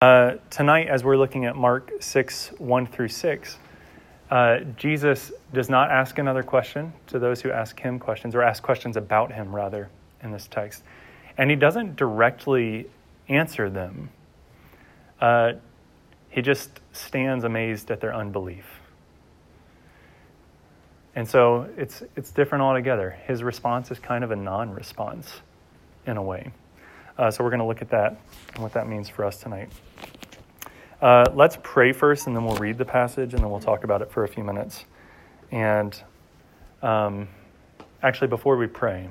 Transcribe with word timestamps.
Uh, 0.00 0.36
tonight, 0.48 0.86
as 0.86 1.02
we're 1.02 1.16
looking 1.16 1.44
at 1.44 1.56
Mark 1.56 1.90
6, 1.98 2.52
1 2.58 2.86
through 2.86 3.08
6, 3.08 3.58
uh, 4.30 4.58
Jesus 4.76 5.32
does 5.52 5.68
not 5.68 5.90
ask 5.90 6.18
another 6.18 6.44
question 6.44 6.92
to 7.08 7.18
those 7.18 7.42
who 7.42 7.50
ask 7.50 7.80
him 7.80 7.98
questions, 7.98 8.36
or 8.36 8.42
ask 8.42 8.62
questions 8.62 8.96
about 8.96 9.32
him, 9.32 9.52
rather, 9.52 9.90
in 10.22 10.30
this 10.30 10.46
text. 10.46 10.84
And 11.36 11.50
he 11.50 11.56
doesn't 11.56 11.96
directly 11.96 12.86
answer 13.28 13.68
them. 13.68 14.10
Uh, 15.20 15.54
he 16.30 16.42
just 16.42 16.78
stands 16.92 17.42
amazed 17.42 17.90
at 17.90 18.00
their 18.00 18.14
unbelief. 18.14 18.66
And 21.16 21.28
so 21.28 21.68
it's, 21.76 22.04
it's 22.14 22.30
different 22.30 22.62
altogether. 22.62 23.18
His 23.26 23.42
response 23.42 23.90
is 23.90 23.98
kind 23.98 24.22
of 24.22 24.30
a 24.30 24.36
non 24.36 24.70
response 24.70 25.40
in 26.06 26.16
a 26.16 26.22
way. 26.22 26.52
Uh, 27.18 27.30
so 27.30 27.42
we're 27.42 27.50
going 27.50 27.58
to 27.58 27.66
look 27.66 27.82
at 27.82 27.90
that 27.90 28.20
and 28.54 28.62
what 28.62 28.72
that 28.74 28.88
means 28.88 29.08
for 29.08 29.24
us 29.24 29.38
tonight. 29.38 29.70
Uh, 31.02 31.24
let's 31.34 31.58
pray 31.62 31.92
first, 31.92 32.28
and 32.28 32.36
then 32.36 32.44
we'll 32.44 32.56
read 32.56 32.78
the 32.78 32.84
passage, 32.84 33.34
and 33.34 33.42
then 33.42 33.50
we'll 33.50 33.60
talk 33.60 33.82
about 33.82 34.02
it 34.02 34.10
for 34.10 34.22
a 34.22 34.28
few 34.28 34.44
minutes. 34.44 34.84
And 35.50 36.00
um, 36.80 37.28
actually, 38.02 38.28
before 38.28 38.56
we 38.56 38.68
pray, 38.68 39.08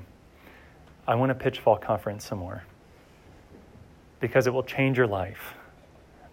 I 1.05 1.15
want 1.15 1.29
to 1.31 1.35
pitch 1.35 1.59
Fall 1.59 1.77
Conference 1.77 2.25
some 2.25 2.39
more 2.39 2.63
because 4.19 4.47
it 4.47 4.53
will 4.53 4.63
change 4.63 4.97
your 4.97 5.07
life, 5.07 5.53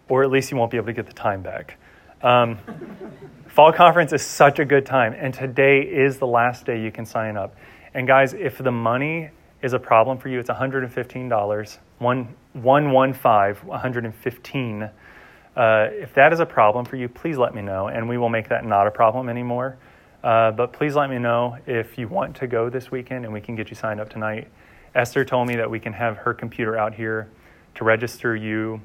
or 0.07 0.23
at 0.23 0.31
least 0.31 0.51
you 0.51 0.57
won't 0.57 0.71
be 0.71 0.77
able 0.77 0.87
to 0.87 0.93
get 0.93 1.07
the 1.07 1.13
time 1.13 1.41
back. 1.41 1.77
Um, 2.21 2.57
Fall 3.47 3.73
Conference 3.73 4.13
is 4.13 4.21
such 4.21 4.59
a 4.59 4.65
good 4.65 4.85
time, 4.85 5.13
and 5.13 5.33
today 5.33 5.81
is 5.81 6.19
the 6.19 6.27
last 6.27 6.65
day 6.65 6.81
you 6.81 6.91
can 6.91 7.05
sign 7.05 7.35
up. 7.37 7.55
And 7.93 8.07
guys, 8.07 8.33
if 8.33 8.57
the 8.57 8.71
money 8.71 9.29
is 9.61 9.73
a 9.73 9.79
problem 9.79 10.17
for 10.17 10.29
you, 10.29 10.39
it's 10.39 10.49
$115, 10.49 11.77
one, 11.99 12.35
115, 12.53 13.67
115. 13.67 14.83
Uh, 14.83 15.87
if 15.91 16.13
that 16.13 16.33
is 16.33 16.39
a 16.39 16.45
problem 16.45 16.85
for 16.85 16.97
you, 16.97 17.07
please 17.07 17.37
let 17.37 17.55
me 17.55 17.61
know, 17.61 17.87
and 17.87 18.07
we 18.09 18.17
will 18.17 18.29
make 18.29 18.49
that 18.49 18.65
not 18.65 18.87
a 18.87 18.91
problem 18.91 19.29
anymore. 19.29 19.77
Uh, 20.23 20.51
but 20.51 20.73
please 20.73 20.95
let 20.95 21.09
me 21.09 21.17
know 21.17 21.57
if 21.65 21.97
you 21.97 22.07
want 22.07 22.35
to 22.35 22.47
go 22.47 22.69
this 22.69 22.91
weekend, 22.91 23.25
and 23.25 23.33
we 23.33 23.39
can 23.39 23.55
get 23.55 23.69
you 23.69 23.75
signed 23.75 23.99
up 23.99 24.09
tonight. 24.09 24.47
Esther 24.93 25.23
told 25.23 25.47
me 25.47 25.55
that 25.55 25.69
we 25.69 25.79
can 25.79 25.93
have 25.93 26.17
her 26.17 26.33
computer 26.33 26.77
out 26.77 26.93
here 26.93 27.29
to 27.75 27.83
register 27.83 28.35
you 28.35 28.81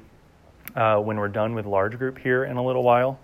uh, 0.75 0.97
when 0.97 1.17
we're 1.17 1.27
done 1.27 1.53
with 1.53 1.65
large 1.65 1.97
group 1.97 2.17
here 2.17 2.43
in 2.43 2.57
a 2.57 2.63
little 2.63 2.83
while. 2.83 3.19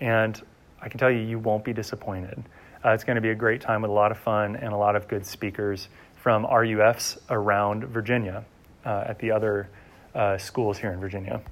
And 0.00 0.40
I 0.80 0.88
can 0.88 0.98
tell 0.98 1.10
you, 1.10 1.20
you 1.20 1.38
won't 1.38 1.64
be 1.64 1.72
disappointed. 1.72 2.42
Uh, 2.84 2.90
it's 2.90 3.04
going 3.04 3.14
to 3.14 3.22
be 3.22 3.30
a 3.30 3.34
great 3.34 3.60
time 3.60 3.82
with 3.82 3.90
a 3.90 3.94
lot 3.94 4.10
of 4.10 4.18
fun 4.18 4.56
and 4.56 4.72
a 4.72 4.76
lot 4.76 4.96
of 4.96 5.06
good 5.06 5.24
speakers 5.24 5.88
from 6.22 6.46
RUFs 6.46 7.18
around 7.30 7.84
Virginia 7.86 8.44
uh, 8.86 9.04
at 9.08 9.18
the 9.18 9.32
other 9.32 9.68
uh, 10.14 10.38
schools 10.38 10.78
here 10.78 10.92
in 10.92 11.00
Virginia. 11.00 11.42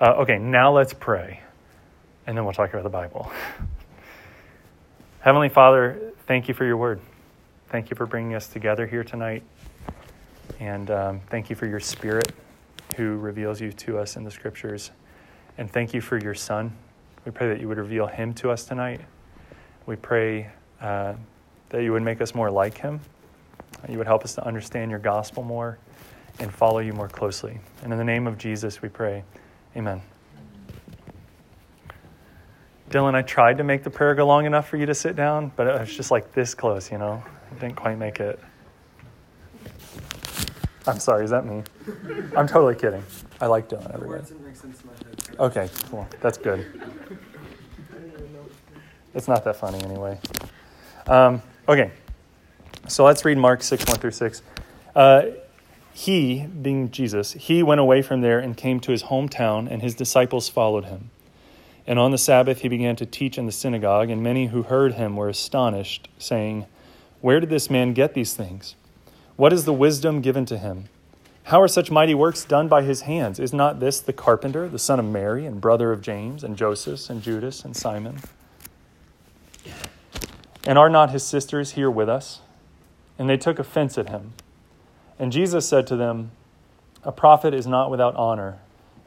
Uh, 0.00 0.12
okay, 0.18 0.38
now 0.38 0.72
let's 0.72 0.94
pray, 0.94 1.40
and 2.24 2.36
then 2.36 2.44
we'll 2.44 2.54
talk 2.54 2.70
about 2.72 2.84
the 2.84 2.88
Bible. 2.88 3.28
Heavenly 5.20 5.48
Father, 5.48 6.12
thank 6.28 6.46
you 6.46 6.54
for 6.54 6.64
your 6.64 6.76
word. 6.76 7.00
Thank 7.70 7.90
you 7.90 7.96
for 7.96 8.06
bringing 8.06 8.36
us 8.36 8.46
together 8.46 8.86
here 8.86 9.02
tonight. 9.02 9.42
And 10.60 10.92
um, 10.92 11.20
thank 11.28 11.50
you 11.50 11.56
for 11.56 11.66
your 11.66 11.80
spirit 11.80 12.30
who 12.96 13.16
reveals 13.16 13.60
you 13.60 13.72
to 13.72 13.98
us 13.98 14.16
in 14.16 14.22
the 14.22 14.30
scriptures. 14.30 14.92
And 15.58 15.68
thank 15.68 15.92
you 15.92 16.00
for 16.00 16.18
your 16.18 16.34
son. 16.34 16.72
We 17.24 17.32
pray 17.32 17.48
that 17.48 17.60
you 17.60 17.66
would 17.66 17.78
reveal 17.78 18.06
him 18.06 18.32
to 18.34 18.52
us 18.52 18.64
tonight. 18.64 19.00
We 19.86 19.96
pray 19.96 20.50
uh, 20.80 21.14
that 21.70 21.82
you 21.82 21.90
would 21.90 22.02
make 22.04 22.20
us 22.20 22.32
more 22.32 22.48
like 22.48 22.78
him 22.78 23.00
you 23.88 23.98
would 23.98 24.06
help 24.06 24.24
us 24.24 24.34
to 24.34 24.44
understand 24.44 24.90
your 24.90 25.00
gospel 25.00 25.42
more 25.42 25.78
and 26.38 26.52
follow 26.52 26.78
you 26.78 26.92
more 26.92 27.08
closely. 27.08 27.58
And 27.82 27.92
in 27.92 27.98
the 27.98 28.04
name 28.04 28.26
of 28.26 28.38
Jesus, 28.38 28.82
we 28.82 28.88
pray. 28.88 29.24
Amen. 29.76 30.00
Dylan, 32.90 33.14
I 33.14 33.22
tried 33.22 33.58
to 33.58 33.64
make 33.64 33.82
the 33.82 33.90
prayer 33.90 34.14
go 34.14 34.26
long 34.26 34.46
enough 34.46 34.68
for 34.68 34.76
you 34.78 34.86
to 34.86 34.94
sit 34.94 35.14
down, 35.14 35.52
but 35.56 35.66
it 35.66 35.78
was 35.78 35.94
just 35.94 36.10
like 36.10 36.32
this 36.32 36.54
close, 36.54 36.90
you 36.90 36.98
know? 36.98 37.22
I 37.50 37.54
didn't 37.60 37.76
quite 37.76 37.98
make 37.98 38.18
it. 38.18 38.40
I'm 40.86 40.98
sorry, 40.98 41.24
is 41.24 41.30
that 41.30 41.44
me? 41.44 41.62
I'm 42.34 42.46
totally 42.46 42.74
kidding. 42.74 43.04
I 43.42 43.46
like 43.46 43.68
Dylan 43.68 43.92
everywhere. 43.94 44.24
Okay, 45.38 45.68
cool. 45.90 46.08
That's 46.20 46.38
good. 46.38 46.64
It's 49.14 49.28
not 49.28 49.44
that 49.44 49.56
funny 49.56 49.82
anyway. 49.82 50.18
Um, 51.06 51.42
okay. 51.68 51.90
So 52.88 53.04
let's 53.04 53.24
read 53.24 53.36
Mark 53.36 53.62
6, 53.62 53.84
1 53.86 53.98
through 53.98 54.12
6. 54.12 54.42
Uh, 54.96 55.22
he, 55.92 56.46
being 56.46 56.90
Jesus, 56.90 57.32
he 57.32 57.62
went 57.62 57.80
away 57.80 58.00
from 58.00 58.22
there 58.22 58.38
and 58.38 58.56
came 58.56 58.80
to 58.80 58.92
his 58.92 59.04
hometown, 59.04 59.70
and 59.70 59.82
his 59.82 59.94
disciples 59.94 60.48
followed 60.48 60.86
him. 60.86 61.10
And 61.86 61.98
on 61.98 62.12
the 62.12 62.18
Sabbath 62.18 62.60
he 62.60 62.68
began 62.68 62.96
to 62.96 63.06
teach 63.06 63.36
in 63.36 63.46
the 63.46 63.52
synagogue, 63.52 64.08
and 64.08 64.22
many 64.22 64.46
who 64.46 64.62
heard 64.62 64.94
him 64.94 65.16
were 65.16 65.28
astonished, 65.28 66.08
saying, 66.18 66.66
Where 67.20 67.40
did 67.40 67.50
this 67.50 67.68
man 67.68 67.92
get 67.92 68.14
these 68.14 68.34
things? 68.34 68.74
What 69.36 69.52
is 69.52 69.64
the 69.64 69.72
wisdom 69.72 70.20
given 70.20 70.46
to 70.46 70.56
him? 70.56 70.88
How 71.44 71.60
are 71.60 71.68
such 71.68 71.90
mighty 71.90 72.14
works 72.14 72.44
done 72.44 72.68
by 72.68 72.82
his 72.82 73.02
hands? 73.02 73.38
Is 73.38 73.52
not 73.52 73.80
this 73.80 74.00
the 74.00 74.12
carpenter, 74.12 74.68
the 74.68 74.78
son 74.78 74.98
of 74.98 75.06
Mary, 75.06 75.46
and 75.46 75.60
brother 75.60 75.92
of 75.92 76.00
James, 76.00 76.42
and 76.42 76.56
Joseph, 76.56 77.08
and 77.10 77.22
Judas, 77.22 77.64
and 77.64 77.76
Simon? 77.76 78.18
And 80.64 80.78
are 80.78 80.90
not 80.90 81.10
his 81.10 81.24
sisters 81.24 81.72
here 81.72 81.90
with 81.90 82.08
us? 82.08 82.40
And 83.18 83.28
they 83.28 83.36
took 83.36 83.58
offense 83.58 83.98
at 83.98 84.08
him. 84.08 84.32
And 85.18 85.32
Jesus 85.32 85.68
said 85.68 85.86
to 85.88 85.96
them, 85.96 86.30
A 87.02 87.12
prophet 87.12 87.52
is 87.52 87.66
not 87.66 87.90
without 87.90 88.14
honor, 88.14 88.58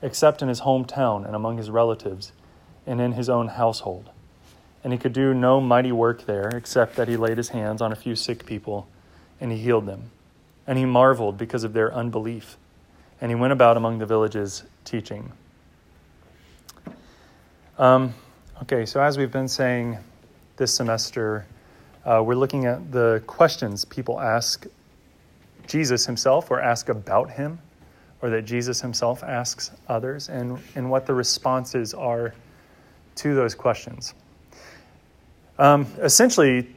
except 0.02 0.42
in 0.42 0.50
his 0.50 0.62
hometown 0.62 1.26
and 1.26 1.36
among 1.36 1.58
his 1.58 1.70
relatives, 1.70 2.34
and 2.86 3.00
in 3.00 3.14
his 3.14 3.30
own 3.30 3.48
household. 3.48 4.10
And 4.84 4.92
he 4.92 5.00
could 5.00 5.14
do 5.14 5.34
no 5.34 5.62
mighty 5.62 5.92
work 5.92 6.26
there, 6.26 6.50
except 6.50 6.96
that 6.96 7.08
he 7.08 7.16
laid 7.16 7.38
his 7.38 7.50
hands 7.50 7.82
on 7.82 7.92
a 7.92 7.96
few 7.96 8.16
sick 8.16 8.46
people, 8.46 8.88
and 9.40 9.52
he 9.52 9.58
healed 9.58 9.86
them. 9.86 10.12
And 10.68 10.78
he 10.78 10.86
marveled 10.86 11.38
because 11.38 11.64
of 11.64 11.74
their 11.74 11.94
unbelief. 11.94 12.58
And 13.22 13.32
he 13.32 13.36
went 13.36 13.54
about 13.54 13.78
among 13.78 14.00
the 14.00 14.06
villages 14.06 14.64
teaching. 14.84 15.32
Um, 17.78 18.14
okay, 18.64 18.86
so 18.86 19.02
as 19.02 19.18
we've 19.18 19.32
been 19.32 19.48
saying 19.48 20.00
this 20.58 20.74
semester, 20.74 21.46
uh, 22.06 22.22
we're 22.26 22.36
looking 22.36 22.66
at 22.66 22.92
the 22.92 23.22
questions 23.28 23.86
people 23.86 24.20
ask 24.20 24.66
Jesus 25.68 26.06
himself 26.06 26.52
or 26.52 26.60
ask 26.60 26.90
about 26.90 27.32
him, 27.32 27.60
or 28.22 28.30
that 28.30 28.44
Jesus 28.44 28.82
himself 28.82 29.24
asks 29.24 29.72
others, 29.88 30.30
and, 30.30 30.60
and 30.76 30.90
what 30.90 31.06
the 31.06 31.14
responses 31.14 31.94
are 31.94 32.34
to 33.16 33.36
those 33.36 33.56
questions. 33.56 34.14
Um, 35.58 35.86
essentially, 36.00 36.68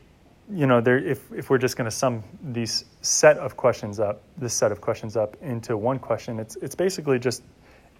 you 0.51 0.67
know, 0.67 0.81
there, 0.81 0.99
if, 0.99 1.33
if 1.33 1.49
we're 1.49 1.59
just 1.59 1.77
going 1.77 1.87
to 1.87 1.97
sum 1.97 2.23
these 2.43 2.85
set 3.03 3.39
of 3.39 3.56
questions 3.56 3.99
up, 3.99 4.23
this 4.37 4.53
set 4.53 4.73
of 4.73 4.81
questions 4.81 5.17
up 5.17 5.37
into 5.43 5.77
one 5.77 5.99
question, 5.99 6.39
it's, 6.39 6.56
it's 6.56 6.75
basically 6.75 7.19
just, 7.19 7.43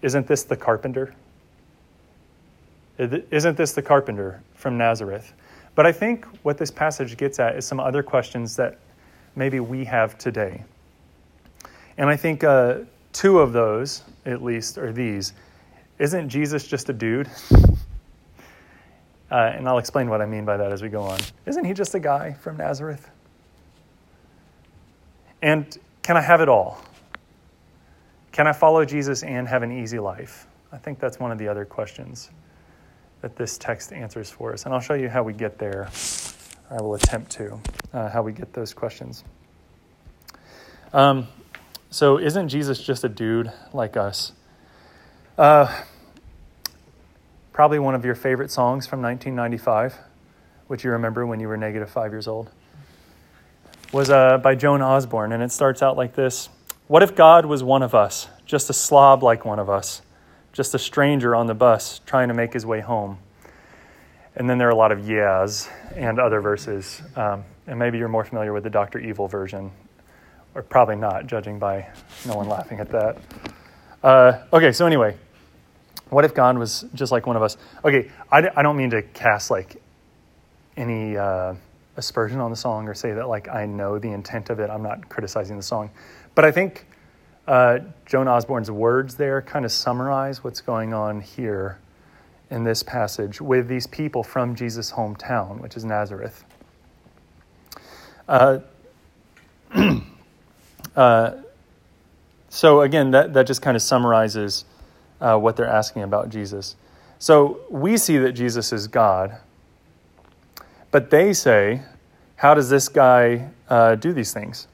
isn't 0.01 0.27
this 0.27 0.43
the 0.43 0.55
carpenter? 0.55 1.15
Isn't 2.97 3.57
this 3.57 3.73
the 3.73 3.81
carpenter 3.81 4.41
from 4.53 4.77
Nazareth? 4.77 5.33
But 5.75 5.85
I 5.85 5.91
think 5.91 6.25
what 6.43 6.57
this 6.57 6.71
passage 6.71 7.17
gets 7.17 7.39
at 7.39 7.57
is 7.57 7.65
some 7.65 7.79
other 7.79 8.01
questions 8.01 8.55
that 8.55 8.79
maybe 9.35 9.59
we 9.59 9.83
have 9.85 10.17
today. 10.17 10.63
And 11.97 12.09
I 12.09 12.15
think 12.15 12.43
uh, 12.43 12.79
two 13.11 13.39
of 13.39 13.53
those, 13.53 14.03
at 14.25 14.41
least, 14.41 14.77
are 14.77 14.91
these 14.91 15.33
Isn't 15.99 16.29
Jesus 16.29 16.65
just 16.65 16.89
a 16.89 16.93
dude? 16.93 17.29
Uh, 19.31 19.51
and 19.55 19.67
I'll 19.67 19.79
explain 19.79 20.07
what 20.07 20.21
I 20.21 20.27
mean 20.27 20.45
by 20.45 20.55
that 20.55 20.71
as 20.71 20.83
we 20.83 20.87
go 20.87 21.01
on. 21.01 21.19
Isn't 21.47 21.65
he 21.65 21.73
just 21.73 21.95
a 21.95 21.99
guy 21.99 22.33
from 22.33 22.57
Nazareth? 22.57 23.09
And 25.41 25.75
can 26.03 26.15
I 26.15 26.21
have 26.21 26.41
it 26.41 26.47
all? 26.47 26.79
Can 28.31 28.45
I 28.45 28.53
follow 28.53 28.85
Jesus 28.85 29.23
and 29.23 29.47
have 29.47 29.63
an 29.63 29.71
easy 29.71 29.97
life? 29.97 30.45
I 30.71 30.77
think 30.77 30.99
that's 30.99 31.19
one 31.19 31.31
of 31.31 31.39
the 31.39 31.47
other 31.47 31.65
questions 31.65 32.29
that 33.21 33.35
this 33.35 33.57
text 33.57 33.91
answers 33.91 34.29
for 34.29 34.53
us. 34.53 34.65
And 34.65 34.73
I'll 34.73 34.81
show 34.81 34.93
you 34.93 35.09
how 35.09 35.23
we 35.23 35.33
get 35.33 35.57
there. 35.57 35.89
I 36.69 36.81
will 36.81 36.95
attempt 36.95 37.31
to, 37.33 37.59
uh, 37.93 38.09
how 38.09 38.21
we 38.21 38.31
get 38.31 38.53
those 38.53 38.73
questions. 38.73 39.23
Um, 40.93 41.27
so, 41.89 42.17
isn't 42.19 42.49
Jesus 42.49 42.81
just 42.81 43.03
a 43.03 43.09
dude 43.09 43.51
like 43.73 43.97
us? 43.97 44.31
Uh, 45.37 45.83
probably 47.53 47.79
one 47.79 47.95
of 47.95 48.03
your 48.03 48.15
favorite 48.15 48.51
songs 48.51 48.87
from 48.87 49.01
1995, 49.01 49.97
which 50.67 50.83
you 50.83 50.91
remember 50.91 51.25
when 51.25 51.39
you 51.39 51.47
were 51.47 51.57
negative 51.57 51.89
five 51.89 52.11
years 52.11 52.27
old, 52.27 52.49
was 53.91 54.09
uh, 54.09 54.37
by 54.39 54.55
Joan 54.55 54.81
Osborne. 54.81 55.31
And 55.31 55.41
it 55.41 55.51
starts 55.51 55.81
out 55.81 55.97
like 55.97 56.15
this 56.15 56.49
What 56.87 57.03
if 57.03 57.15
God 57.15 57.45
was 57.45 57.63
one 57.63 57.83
of 57.83 57.95
us, 57.95 58.27
just 58.45 58.69
a 58.69 58.73
slob 58.73 59.23
like 59.23 59.45
one 59.45 59.59
of 59.59 59.69
us? 59.69 60.01
Just 60.55 60.73
a 60.73 60.79
stranger 60.79 61.35
on 61.35 61.47
the 61.47 61.53
bus 61.53 61.99
trying 62.05 62.29
to 62.29 62.33
make 62.33 62.53
his 62.53 62.65
way 62.65 62.79
home. 62.79 63.19
And 64.37 64.49
then 64.49 64.57
there 64.57 64.69
are 64.69 64.71
a 64.71 64.75
lot 64.75 64.93
of 64.93 65.07
yeahs 65.07 65.67
and 65.95 66.17
other 66.17 66.39
verses. 66.39 67.01
Um, 67.17 67.43
and 67.67 67.77
maybe 67.77 67.97
you're 67.97 68.07
more 68.07 68.23
familiar 68.23 68.53
with 68.53 68.63
the 68.63 68.69
Dr. 68.69 68.99
Evil 68.99 69.27
version, 69.27 69.69
or 70.55 70.61
probably 70.63 70.95
not, 70.95 71.27
judging 71.27 71.59
by 71.59 71.87
no 72.25 72.35
one 72.37 72.47
laughing 72.47 72.79
at 72.79 72.89
that. 72.89 73.17
Uh, 74.01 74.43
okay, 74.53 74.71
so 74.71 74.85
anyway, 74.85 75.17
What 76.09 76.23
if 76.23 76.33
God 76.33 76.57
was 76.57 76.85
just 76.93 77.11
like 77.11 77.27
one 77.27 77.35
of 77.35 77.41
us? 77.41 77.57
Okay, 77.83 78.11
I, 78.31 78.47
I 78.55 78.61
don't 78.61 78.77
mean 78.77 78.91
to 78.91 79.01
cast 79.01 79.51
like 79.51 79.81
any 80.77 81.17
uh, 81.17 81.55
aspersion 81.97 82.39
on 82.39 82.51
the 82.51 82.55
song 82.57 82.87
or 82.87 82.93
say 82.93 83.13
that 83.13 83.27
like 83.27 83.49
I 83.49 83.65
know 83.65 83.97
the 83.99 84.11
intent 84.11 84.49
of 84.49 84.59
it. 84.59 84.69
I'm 84.69 84.83
not 84.83 85.09
criticizing 85.09 85.57
the 85.57 85.63
song, 85.63 85.89
but 86.35 86.45
I 86.45 86.51
think 86.51 86.85
uh, 87.47 87.79
Joan 88.05 88.27
Osborne's 88.27 88.71
words 88.71 89.15
there 89.15 89.41
kind 89.41 89.65
of 89.65 89.71
summarize 89.71 90.43
what's 90.43 90.61
going 90.61 90.93
on 90.93 91.21
here 91.21 91.79
in 92.49 92.63
this 92.63 92.83
passage 92.83 93.41
with 93.41 93.67
these 93.67 93.87
people 93.87 94.23
from 94.23 94.55
Jesus' 94.55 94.91
hometown, 94.91 95.61
which 95.61 95.75
is 95.75 95.85
Nazareth. 95.85 96.43
Uh, 98.27 98.59
uh, 100.95 101.31
so 102.49 102.81
again, 102.81 103.11
that, 103.11 103.33
that 103.33 103.47
just 103.47 103.61
kind 103.61 103.75
of 103.75 103.81
summarizes 103.81 104.65
uh, 105.21 105.37
what 105.37 105.55
they're 105.55 105.65
asking 105.67 106.03
about 106.03 106.29
Jesus. 106.29 106.75
So 107.19 107.61
we 107.69 107.97
see 107.97 108.17
that 108.17 108.33
Jesus 108.33 108.73
is 108.73 108.87
God, 108.87 109.37
but 110.91 111.09
they 111.09 111.33
say, 111.33 111.81
How 112.37 112.53
does 112.53 112.69
this 112.69 112.89
guy 112.89 113.49
uh, 113.69 113.95
do 113.95 114.13
these 114.13 114.33
things? 114.33 114.67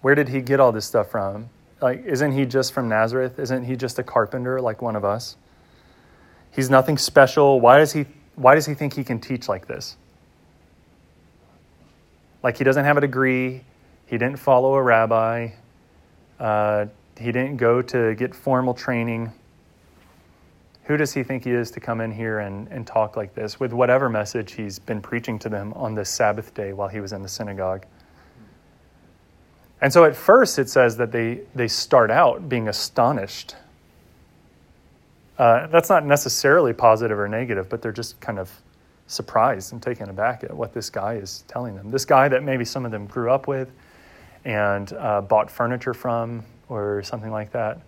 Where 0.00 0.14
did 0.14 0.28
he 0.28 0.40
get 0.40 0.60
all 0.60 0.72
this 0.72 0.86
stuff 0.86 1.10
from? 1.10 1.48
Like, 1.80 2.04
isn't 2.04 2.32
he 2.32 2.44
just 2.44 2.72
from 2.72 2.88
Nazareth? 2.88 3.38
Isn't 3.38 3.64
he 3.64 3.76
just 3.76 3.98
a 3.98 4.02
carpenter 4.02 4.60
like 4.60 4.82
one 4.82 4.96
of 4.96 5.04
us? 5.04 5.36
He's 6.50 6.68
nothing 6.68 6.98
special. 6.98 7.60
Why 7.60 7.78
does 7.78 7.92
he, 7.92 8.06
why 8.34 8.54
does 8.54 8.66
he 8.66 8.74
think 8.74 8.94
he 8.94 9.04
can 9.04 9.20
teach 9.20 9.48
like 9.48 9.66
this? 9.66 9.96
Like, 12.42 12.58
he 12.58 12.64
doesn't 12.64 12.84
have 12.84 12.96
a 12.96 13.00
degree, 13.02 13.62
he 14.06 14.16
didn't 14.16 14.38
follow 14.38 14.74
a 14.74 14.82
rabbi, 14.82 15.50
uh, 16.38 16.86
he 17.18 17.32
didn't 17.32 17.58
go 17.58 17.82
to 17.82 18.14
get 18.14 18.34
formal 18.34 18.72
training. 18.72 19.30
Who 20.84 20.96
does 20.96 21.12
he 21.12 21.22
think 21.22 21.44
he 21.44 21.50
is 21.50 21.70
to 21.72 21.80
come 21.80 22.00
in 22.00 22.10
here 22.10 22.40
and, 22.40 22.66
and 22.68 22.86
talk 22.86 23.16
like 23.16 23.34
this 23.34 23.60
with 23.60 23.72
whatever 23.72 24.08
message 24.08 24.52
he's 24.52 24.78
been 24.78 25.02
preaching 25.02 25.38
to 25.40 25.48
them 25.48 25.72
on 25.74 25.94
this 25.94 26.08
Sabbath 26.08 26.52
day 26.54 26.72
while 26.72 26.88
he 26.88 27.00
was 27.00 27.12
in 27.12 27.22
the 27.22 27.28
synagogue? 27.28 27.84
And 29.80 29.92
so 29.92 30.04
at 30.04 30.14
first 30.14 30.58
it 30.58 30.68
says 30.68 30.96
that 30.98 31.12
they, 31.12 31.40
they 31.54 31.68
start 31.68 32.10
out 32.10 32.48
being 32.48 32.68
astonished. 32.68 33.56
Uh, 35.38 35.66
that's 35.68 35.88
not 35.88 36.04
necessarily 36.04 36.72
positive 36.72 37.18
or 37.18 37.28
negative, 37.28 37.68
but 37.68 37.80
they're 37.80 37.92
just 37.92 38.20
kind 38.20 38.38
of 38.38 38.50
surprised 39.06 39.72
and 39.72 39.82
taken 39.82 40.10
aback 40.10 40.44
at 40.44 40.54
what 40.54 40.74
this 40.74 40.90
guy 40.90 41.14
is 41.14 41.44
telling 41.48 41.74
them. 41.74 41.90
This 41.90 42.04
guy 42.04 42.28
that 42.28 42.42
maybe 42.42 42.64
some 42.64 42.84
of 42.84 42.90
them 42.90 43.06
grew 43.06 43.30
up 43.30 43.48
with 43.48 43.70
and 44.44 44.92
uh, 44.92 45.22
bought 45.22 45.50
furniture 45.50 45.94
from 45.94 46.44
or 46.68 47.02
something 47.02 47.30
like 47.30 47.50
that, 47.52 47.80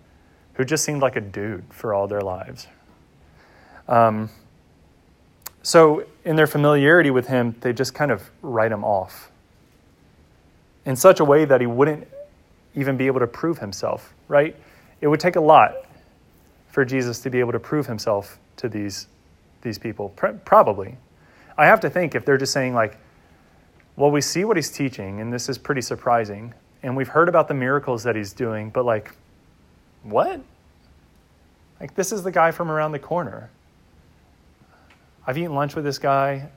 who 0.55 0.65
just 0.65 0.83
seemed 0.83 1.01
like 1.01 1.15
a 1.15 1.21
dude 1.21 1.63
for 1.69 1.93
all 1.93 2.07
their 2.07 2.21
lives. 2.21 2.67
Um, 3.87 4.29
so, 5.61 6.05
in 6.25 6.35
their 6.35 6.47
familiarity 6.47 7.09
with 7.09 7.27
him, 7.27 7.55
they 7.61 7.71
just 7.71 7.93
kind 7.93 8.11
of 8.11 8.29
write 8.41 8.71
him 8.71 8.83
off 8.83 9.31
in 10.85 10.95
such 10.95 11.19
a 11.19 11.25
way 11.25 11.45
that 11.45 11.61
he 11.61 11.67
wouldn't 11.67 12.07
even 12.75 12.97
be 12.97 13.07
able 13.07 13.19
to 13.19 13.27
prove 13.27 13.59
himself, 13.59 14.13
right? 14.27 14.55
It 15.01 15.07
would 15.07 15.19
take 15.19 15.35
a 15.35 15.41
lot 15.41 15.75
for 16.67 16.83
Jesus 16.83 17.19
to 17.19 17.29
be 17.29 17.39
able 17.39 17.51
to 17.51 17.59
prove 17.59 17.85
himself 17.85 18.39
to 18.57 18.67
these, 18.67 19.07
these 19.61 19.77
people, 19.77 20.09
probably. 20.45 20.97
I 21.57 21.67
have 21.67 21.79
to 21.81 21.89
think 21.89 22.15
if 22.15 22.25
they're 22.25 22.37
just 22.37 22.51
saying, 22.51 22.73
like, 22.73 22.97
well, 23.95 24.09
we 24.09 24.21
see 24.21 24.43
what 24.43 24.57
he's 24.57 24.71
teaching, 24.71 25.21
and 25.21 25.31
this 25.31 25.49
is 25.49 25.57
pretty 25.57 25.81
surprising, 25.81 26.53
and 26.81 26.97
we've 26.97 27.09
heard 27.09 27.29
about 27.29 27.47
the 27.47 27.53
miracles 27.53 28.03
that 28.03 28.15
he's 28.15 28.33
doing, 28.33 28.71
but 28.71 28.85
like, 28.85 29.11
what? 30.01 30.41
Like, 31.79 31.95
this 31.95 32.11
is 32.11 32.23
the 32.23 32.31
guy 32.31 32.51
from 32.51 32.71
around 32.71 32.91
the 32.91 32.99
corner. 32.99 33.49
I've 35.27 35.37
eaten 35.37 35.53
lunch 35.53 35.75
with 35.75 35.85
this 35.85 35.99
guy. 35.99 36.49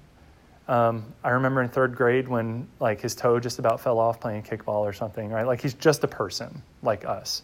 Um, 0.68 1.12
I 1.22 1.30
remember 1.30 1.62
in 1.62 1.68
third 1.68 1.94
grade 1.94 2.26
when 2.26 2.66
like 2.80 3.00
his 3.00 3.14
toe 3.14 3.38
just 3.38 3.58
about 3.58 3.80
fell 3.80 3.98
off 3.98 4.20
playing 4.20 4.42
kickball 4.42 4.80
or 4.80 4.92
something, 4.92 5.30
right? 5.30 5.46
Like 5.46 5.60
he's 5.60 5.74
just 5.74 6.02
a 6.02 6.08
person 6.08 6.62
like 6.82 7.04
us. 7.04 7.42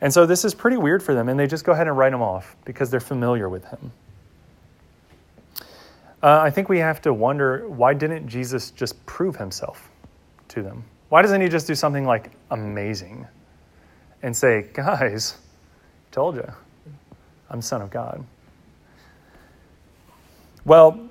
And 0.00 0.12
so 0.12 0.26
this 0.26 0.44
is 0.44 0.54
pretty 0.54 0.76
weird 0.76 1.02
for 1.02 1.14
them, 1.14 1.28
and 1.28 1.38
they 1.38 1.46
just 1.46 1.64
go 1.64 1.72
ahead 1.72 1.88
and 1.88 1.96
write 1.96 2.12
him 2.12 2.22
off 2.22 2.56
because 2.64 2.90
they're 2.90 3.00
familiar 3.00 3.48
with 3.48 3.64
him. 3.64 3.92
Uh, 6.22 6.40
I 6.40 6.50
think 6.50 6.68
we 6.68 6.78
have 6.78 7.00
to 7.02 7.12
wonder 7.12 7.68
why 7.68 7.94
didn't 7.94 8.26
Jesus 8.28 8.70
just 8.72 9.04
prove 9.06 9.36
himself 9.36 9.88
to 10.48 10.62
them? 10.62 10.84
Why 11.10 11.22
doesn't 11.22 11.40
he 11.40 11.48
just 11.48 11.66
do 11.66 11.74
something 11.74 12.04
like 12.04 12.32
amazing 12.50 13.26
and 14.22 14.36
say, 14.36 14.68
guys, 14.72 15.36
told 16.10 16.36
you, 16.36 16.52
I'm 17.50 17.62
Son 17.62 17.82
of 17.82 17.90
God? 17.90 18.24
Well, 20.64 21.07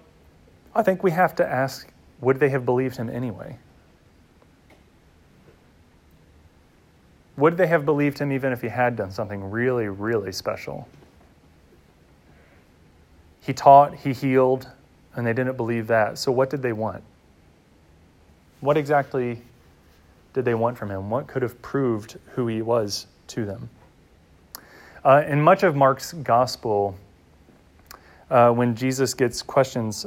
I 0.78 0.84
think 0.84 1.02
we 1.02 1.10
have 1.10 1.34
to 1.38 1.46
ask 1.46 1.92
would 2.22 2.40
they 2.40 2.50
have 2.50 2.64
believed 2.64 2.98
him 2.98 3.10
anyway? 3.10 3.58
Would 7.36 7.58
they 7.58 7.66
have 7.66 7.84
believed 7.84 8.20
him 8.20 8.32
even 8.32 8.54
if 8.54 8.62
he 8.62 8.68
had 8.68 8.96
done 8.96 9.12
something 9.12 9.50
really, 9.50 9.88
really 9.88 10.32
special? 10.32 10.88
He 13.42 13.54
taught, 13.54 13.96
he 13.96 14.14
healed, 14.14 14.70
and 15.16 15.26
they 15.26 15.34
didn't 15.34 15.58
believe 15.58 15.88
that. 15.88 16.20
So, 16.20 16.32
what 16.32 16.52
did 16.52 16.62
they 16.62 16.74
want? 16.74 17.04
What 18.60 18.78
exactly 18.78 19.42
did 20.34 20.46
they 20.46 20.56
want 20.56 20.78
from 20.78 20.92
him? 20.92 21.10
What 21.10 21.26
could 21.26 21.42
have 21.42 21.60
proved 21.62 22.18
who 22.34 22.46
he 22.48 22.62
was 22.62 23.08
to 23.28 23.46
them? 23.46 23.70
Uh, 25.04 25.24
in 25.28 25.42
much 25.42 25.64
of 25.64 25.76
Mark's 25.76 26.14
gospel, 26.14 26.96
uh, 28.30 28.52
when 28.52 28.76
Jesus 28.76 29.14
gets 29.16 29.42
questions 29.42 30.06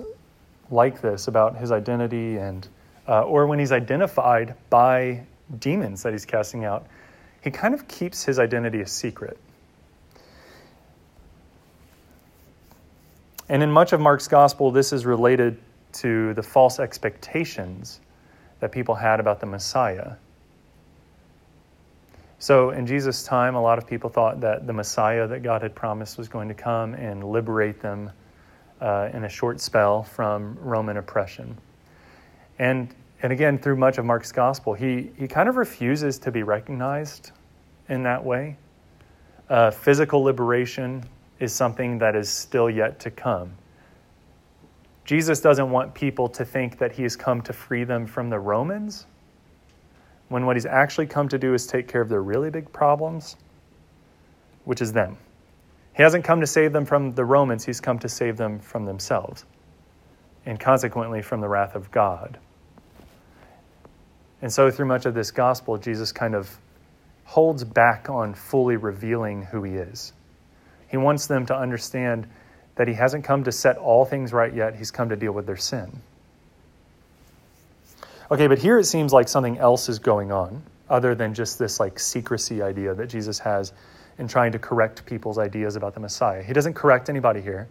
like 0.70 1.00
this 1.00 1.28
about 1.28 1.56
his 1.56 1.72
identity 1.72 2.36
and 2.36 2.68
uh, 3.08 3.22
or 3.22 3.46
when 3.46 3.58
he's 3.58 3.72
identified 3.72 4.54
by 4.68 5.26
demons 5.58 6.02
that 6.04 6.12
he's 6.12 6.24
casting 6.24 6.64
out, 6.64 6.86
he 7.42 7.50
kind 7.50 7.74
of 7.74 7.88
keeps 7.88 8.24
his 8.24 8.38
identity 8.38 8.80
a 8.82 8.86
secret. 8.86 9.36
And 13.48 13.64
in 13.64 13.72
much 13.72 13.92
of 13.92 14.00
Mark's 14.00 14.28
gospel, 14.28 14.70
this 14.70 14.92
is 14.92 15.04
related 15.04 15.58
to 15.94 16.34
the 16.34 16.42
false 16.42 16.78
expectations 16.78 18.00
that 18.60 18.70
people 18.70 18.94
had 18.94 19.18
about 19.18 19.40
the 19.40 19.46
Messiah. 19.46 20.12
So, 22.38 22.70
in 22.70 22.86
Jesus' 22.86 23.24
time, 23.24 23.54
a 23.56 23.60
lot 23.60 23.76
of 23.76 23.86
people 23.86 24.08
thought 24.08 24.40
that 24.42 24.66
the 24.66 24.72
Messiah 24.72 25.26
that 25.26 25.42
God 25.42 25.62
had 25.62 25.74
promised 25.74 26.16
was 26.16 26.28
going 26.28 26.48
to 26.48 26.54
come 26.54 26.94
and 26.94 27.24
liberate 27.24 27.82
them 27.82 28.12
uh, 28.80 29.10
in 29.12 29.24
a 29.24 29.28
short 29.28 29.60
spell 29.60 30.02
from 30.02 30.56
Roman 30.60 30.96
oppression. 30.96 31.56
And, 32.58 32.94
and 33.22 33.32
again, 33.32 33.58
through 33.58 33.76
much 33.76 33.98
of 33.98 34.04
Mark's 34.04 34.32
gospel, 34.32 34.74
he, 34.74 35.10
he 35.16 35.28
kind 35.28 35.48
of 35.48 35.56
refuses 35.56 36.18
to 36.20 36.30
be 36.30 36.42
recognized 36.42 37.32
in 37.88 38.02
that 38.04 38.24
way. 38.24 38.56
Uh, 39.48 39.70
physical 39.70 40.22
liberation 40.22 41.04
is 41.40 41.52
something 41.52 41.98
that 41.98 42.14
is 42.14 42.28
still 42.28 42.70
yet 42.70 43.00
to 43.00 43.10
come. 43.10 43.52
Jesus 45.04 45.40
doesn't 45.40 45.70
want 45.70 45.92
people 45.92 46.28
to 46.28 46.44
think 46.44 46.78
that 46.78 46.92
he 46.92 47.02
has 47.02 47.16
come 47.16 47.42
to 47.42 47.52
free 47.52 47.82
them 47.82 48.06
from 48.06 48.30
the 48.30 48.38
Romans, 48.38 49.06
when 50.28 50.46
what 50.46 50.54
he's 50.54 50.66
actually 50.66 51.06
come 51.06 51.28
to 51.28 51.38
do 51.38 51.54
is 51.54 51.66
take 51.66 51.88
care 51.88 52.00
of 52.00 52.08
their 52.08 52.22
really 52.22 52.50
big 52.50 52.72
problems, 52.72 53.36
which 54.64 54.80
is 54.80 54.92
them. 54.92 55.16
He 56.00 56.02
hasn't 56.02 56.24
come 56.24 56.40
to 56.40 56.46
save 56.46 56.72
them 56.72 56.86
from 56.86 57.14
the 57.14 57.26
Romans, 57.26 57.62
he's 57.62 57.78
come 57.78 57.98
to 57.98 58.08
save 58.08 58.38
them 58.38 58.58
from 58.58 58.86
themselves, 58.86 59.44
and 60.46 60.58
consequently 60.58 61.20
from 61.20 61.42
the 61.42 61.46
wrath 61.46 61.74
of 61.74 61.90
God. 61.90 62.38
And 64.40 64.50
so, 64.50 64.70
through 64.70 64.86
much 64.86 65.04
of 65.04 65.12
this 65.12 65.30
gospel, 65.30 65.76
Jesus 65.76 66.10
kind 66.10 66.34
of 66.34 66.56
holds 67.24 67.64
back 67.64 68.08
on 68.08 68.32
fully 68.32 68.76
revealing 68.76 69.42
who 69.42 69.62
he 69.62 69.74
is. 69.74 70.14
He 70.88 70.96
wants 70.96 71.26
them 71.26 71.44
to 71.44 71.54
understand 71.54 72.26
that 72.76 72.88
he 72.88 72.94
hasn't 72.94 73.24
come 73.24 73.44
to 73.44 73.52
set 73.52 73.76
all 73.76 74.06
things 74.06 74.32
right 74.32 74.54
yet, 74.54 74.76
he's 74.76 74.90
come 74.90 75.10
to 75.10 75.16
deal 75.16 75.32
with 75.32 75.44
their 75.44 75.58
sin. 75.58 76.00
Okay, 78.30 78.46
but 78.46 78.58
here 78.58 78.78
it 78.78 78.84
seems 78.84 79.12
like 79.12 79.28
something 79.28 79.58
else 79.58 79.90
is 79.90 79.98
going 79.98 80.32
on 80.32 80.62
other 80.88 81.14
than 81.14 81.34
just 81.34 81.58
this 81.58 81.78
like 81.78 81.98
secrecy 81.98 82.62
idea 82.62 82.94
that 82.94 83.08
Jesus 83.08 83.38
has 83.40 83.74
in 84.20 84.28
trying 84.28 84.52
to 84.52 84.58
correct 84.58 85.06
people's 85.06 85.38
ideas 85.38 85.76
about 85.76 85.94
the 85.94 86.00
Messiah. 86.00 86.42
He 86.42 86.52
doesn't 86.52 86.74
correct 86.74 87.08
anybody 87.08 87.40
here. 87.40 87.68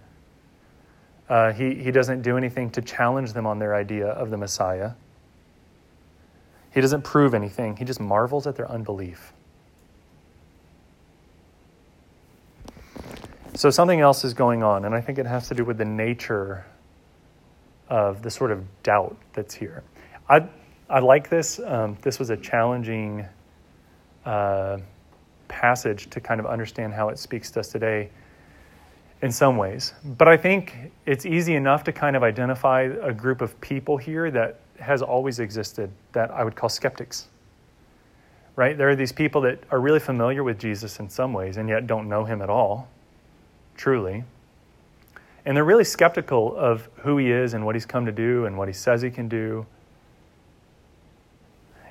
Uh, 1.29 1.53
he, 1.53 1.75
he 1.75 1.91
doesn't 1.91 2.23
do 2.23 2.37
anything 2.37 2.71
to 2.71 2.81
challenge 2.81 3.33
them 3.33 3.45
on 3.45 3.59
their 3.59 3.75
idea 3.75 4.07
of 4.07 4.31
the 4.31 4.37
Messiah. 4.37 4.93
He 6.73 6.81
doesn't 6.81 7.03
prove 7.03 7.35
anything. 7.35 7.77
He 7.77 7.85
just 7.85 7.99
marvels 7.99 8.47
at 8.47 8.55
their 8.55 8.69
unbelief. 8.69 9.31
So 13.53 13.69
something 13.69 13.99
else 13.99 14.23
is 14.23 14.33
going 14.33 14.63
on, 14.63 14.85
and 14.85 14.95
I 14.95 15.01
think 15.01 15.19
it 15.19 15.27
has 15.27 15.49
to 15.49 15.53
do 15.53 15.63
with 15.63 15.77
the 15.77 15.85
nature 15.85 16.65
of 17.89 18.23
the 18.23 18.31
sort 18.31 18.51
of 18.51 18.63
doubt 18.81 19.17
that's 19.33 19.53
here. 19.53 19.83
I 20.27 20.47
I 20.89 20.99
like 20.99 21.29
this. 21.29 21.59
Um, 21.59 21.97
this 22.01 22.17
was 22.17 22.31
a 22.31 22.37
challenging 22.37 23.27
uh, 24.25 24.77
passage 25.49 26.09
to 26.11 26.21
kind 26.21 26.39
of 26.39 26.45
understand 26.45 26.93
how 26.93 27.09
it 27.09 27.19
speaks 27.19 27.51
to 27.51 27.59
us 27.59 27.67
today 27.67 28.09
in 29.21 29.31
some 29.31 29.57
ways. 29.57 29.93
But 30.05 30.29
I 30.29 30.37
think 30.37 30.93
it's 31.05 31.25
easy 31.25 31.55
enough 31.55 31.83
to 31.83 31.91
kind 31.91 32.15
of 32.15 32.23
identify 32.23 32.83
a 33.01 33.13
group 33.13 33.41
of 33.41 33.59
people 33.59 33.97
here 33.97 34.31
that 34.31 34.61
has 34.79 35.01
always 35.01 35.39
existed 35.39 35.91
that 36.13 36.31
I 36.31 36.43
would 36.45 36.55
call 36.55 36.69
skeptics. 36.69 37.27
Right? 38.55 38.77
There 38.77 38.89
are 38.89 38.95
these 38.95 39.11
people 39.11 39.41
that 39.41 39.59
are 39.71 39.79
really 39.79 39.99
familiar 39.99 40.43
with 40.43 40.57
Jesus 40.59 40.99
in 40.99 41.09
some 41.09 41.33
ways 41.33 41.57
and 41.57 41.67
yet 41.67 41.87
don't 41.87 42.07
know 42.07 42.23
him 42.23 42.41
at 42.41 42.49
all, 42.49 42.87
truly. 43.75 44.23
And 45.45 45.55
they're 45.55 45.65
really 45.65 45.83
skeptical 45.83 46.55
of 46.55 46.87
who 46.97 47.17
he 47.17 47.31
is 47.31 47.53
and 47.53 47.65
what 47.65 47.75
he's 47.75 47.85
come 47.85 48.05
to 48.05 48.11
do 48.11 48.45
and 48.45 48.57
what 48.57 48.67
he 48.67 48.73
says 48.73 49.01
he 49.01 49.09
can 49.09 49.27
do. 49.27 49.65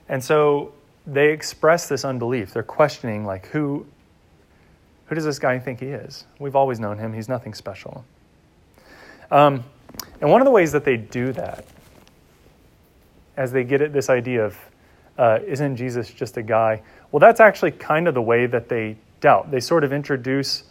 And 0.08 0.22
so 0.22 0.72
they 1.08 1.32
express 1.32 1.88
this 1.88 2.04
unbelief. 2.04 2.52
They're 2.52 2.62
questioning, 2.62 3.24
like, 3.24 3.46
who, 3.46 3.86
who 5.06 5.14
does 5.14 5.24
this 5.24 5.38
guy 5.38 5.58
think 5.58 5.80
he 5.80 5.86
is? 5.86 6.26
We've 6.38 6.54
always 6.54 6.78
known 6.78 6.98
him, 6.98 7.14
he's 7.14 7.28
nothing 7.28 7.54
special. 7.54 8.04
Um, 9.30 9.64
and 10.20 10.30
one 10.30 10.42
of 10.42 10.44
the 10.44 10.50
ways 10.50 10.70
that 10.72 10.84
they 10.84 10.98
do 10.98 11.32
that, 11.32 11.64
as 13.38 13.52
they 13.52 13.64
get 13.64 13.80
at 13.80 13.92
this 13.92 14.10
idea 14.10 14.44
of, 14.44 14.58
uh, 15.16 15.38
isn't 15.46 15.76
Jesus 15.76 16.10
just 16.12 16.36
a 16.36 16.42
guy? 16.42 16.82
Well, 17.10 17.20
that's 17.20 17.40
actually 17.40 17.72
kind 17.72 18.06
of 18.06 18.14
the 18.14 18.22
way 18.22 18.46
that 18.46 18.68
they 18.68 18.96
doubt. 19.20 19.50
They 19.50 19.60
sort 19.60 19.84
of 19.84 19.92
introduce 19.92 20.64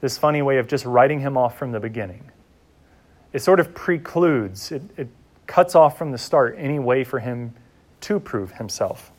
this 0.00 0.18
funny 0.18 0.42
way 0.42 0.58
of 0.58 0.66
just 0.66 0.84
writing 0.84 1.20
him 1.20 1.36
off 1.36 1.56
from 1.56 1.70
the 1.70 1.80
beginning. 1.80 2.30
It 3.32 3.40
sort 3.40 3.60
of 3.60 3.72
precludes, 3.72 4.72
it, 4.72 4.82
it 4.96 5.08
cuts 5.46 5.74
off 5.76 5.96
from 5.96 6.10
the 6.10 6.18
start 6.18 6.56
any 6.58 6.80
way 6.80 7.04
for 7.04 7.20
him 7.20 7.54
to 8.02 8.18
prove 8.18 8.52
himself. 8.52 9.12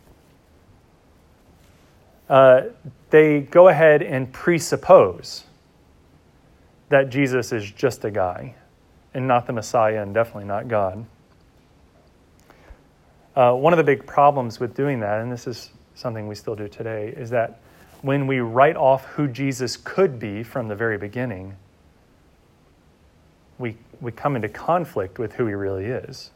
Uh, 2.30 2.64
they 3.10 3.42
go 3.42 3.70
ahead 3.70 4.02
and 4.02 4.32
presuppose 4.32 5.46
that 6.90 7.10
Jesus 7.10 7.52
is 7.52 7.70
just 7.72 8.04
a 8.06 8.12
guy 8.12 8.56
and 9.14 9.28
not 9.28 9.48
the 9.48 9.54
Messiah 9.54 10.02
and 10.02 10.14
definitely 10.14 10.46
not 10.46 10.68
God. 10.68 11.06
Uh, 13.36 13.54
one 13.54 13.72
of 13.72 13.78
the 13.78 13.84
big 13.84 14.06
problems 14.06 14.60
with 14.60 14.76
doing 14.76 15.00
that, 15.00 15.22
and 15.22 15.32
this 15.32 15.48
is 15.48 15.72
something 15.96 16.28
we 16.28 16.36
still 16.36 16.56
do 16.56 16.68
today, 16.68 17.14
is 17.16 17.30
that 17.30 17.62
when 18.02 18.28
we 18.28 18.40
write 18.40 18.76
off 18.76 19.06
who 19.06 19.28
Jesus 19.28 19.78
could 19.78 20.20
be 20.20 20.44
from 20.44 20.68
the 20.68 20.76
very 20.76 20.98
beginning, 20.98 21.56
we, 23.58 23.76
we 24.02 24.12
come 24.12 24.36
into 24.36 24.50
conflict 24.50 25.20
with 25.20 25.34
who 25.34 25.48
he 25.48 25.54
really 25.54 25.86
is. 25.86 26.32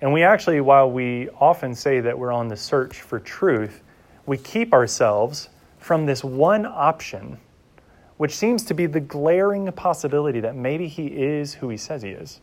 And 0.00 0.12
we 0.12 0.22
actually, 0.22 0.60
while 0.60 0.90
we 0.90 1.28
often 1.40 1.74
say 1.74 2.00
that 2.00 2.18
we're 2.18 2.32
on 2.32 2.48
the 2.48 2.56
search 2.56 3.02
for 3.02 3.20
truth, 3.20 3.82
we 4.26 4.38
keep 4.38 4.72
ourselves 4.72 5.48
from 5.78 6.06
this 6.06 6.24
one 6.24 6.64
option, 6.64 7.38
which 8.16 8.34
seems 8.34 8.64
to 8.64 8.74
be 8.74 8.86
the 8.86 9.00
glaring 9.00 9.70
possibility 9.72 10.40
that 10.40 10.56
maybe 10.56 10.88
he 10.88 11.06
is 11.06 11.54
who 11.54 11.68
he 11.68 11.76
says 11.76 12.02
he 12.02 12.10
is. 12.10 12.40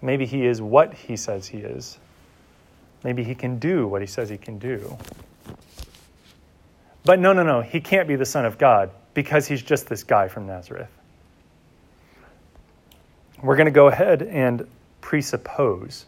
Maybe 0.00 0.26
he 0.26 0.46
is 0.46 0.60
what 0.60 0.94
he 0.94 1.16
says 1.16 1.46
he 1.46 1.58
is. 1.58 1.98
Maybe 3.04 3.22
he 3.22 3.34
can 3.34 3.58
do 3.58 3.86
what 3.86 4.00
he 4.00 4.06
says 4.06 4.28
he 4.28 4.38
can 4.38 4.58
do. 4.58 4.96
But 7.04 7.18
no, 7.18 7.32
no, 7.32 7.42
no, 7.42 7.60
he 7.60 7.80
can't 7.80 8.06
be 8.06 8.16
the 8.16 8.26
Son 8.26 8.44
of 8.44 8.58
God 8.58 8.90
because 9.14 9.46
he's 9.46 9.62
just 9.62 9.88
this 9.88 10.02
guy 10.02 10.28
from 10.28 10.46
Nazareth. 10.46 10.90
We're 13.42 13.56
going 13.56 13.66
to 13.66 13.72
go 13.72 13.88
ahead 13.88 14.22
and 14.22 14.66
presuppose 15.02 16.06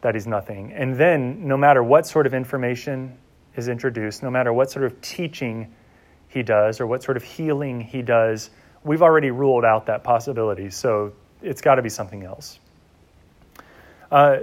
that 0.00 0.14
he's 0.14 0.26
nothing. 0.26 0.72
And 0.72 0.96
then, 0.96 1.46
no 1.46 1.58
matter 1.58 1.82
what 1.82 2.06
sort 2.06 2.26
of 2.26 2.32
information 2.32 3.18
is 3.56 3.68
introduced, 3.68 4.22
no 4.22 4.30
matter 4.30 4.52
what 4.52 4.70
sort 4.70 4.86
of 4.86 4.98
teaching 5.02 5.72
he 6.28 6.42
does 6.42 6.80
or 6.80 6.86
what 6.86 7.02
sort 7.02 7.18
of 7.18 7.22
healing 7.22 7.80
he 7.80 8.00
does, 8.00 8.48
we've 8.84 9.02
already 9.02 9.30
ruled 9.30 9.64
out 9.64 9.86
that 9.86 10.02
possibility. 10.02 10.70
So 10.70 11.12
it's 11.42 11.60
got 11.60 11.74
to 11.74 11.82
be 11.82 11.90
something 11.90 12.24
else. 12.24 12.58
Uh, 14.10 14.38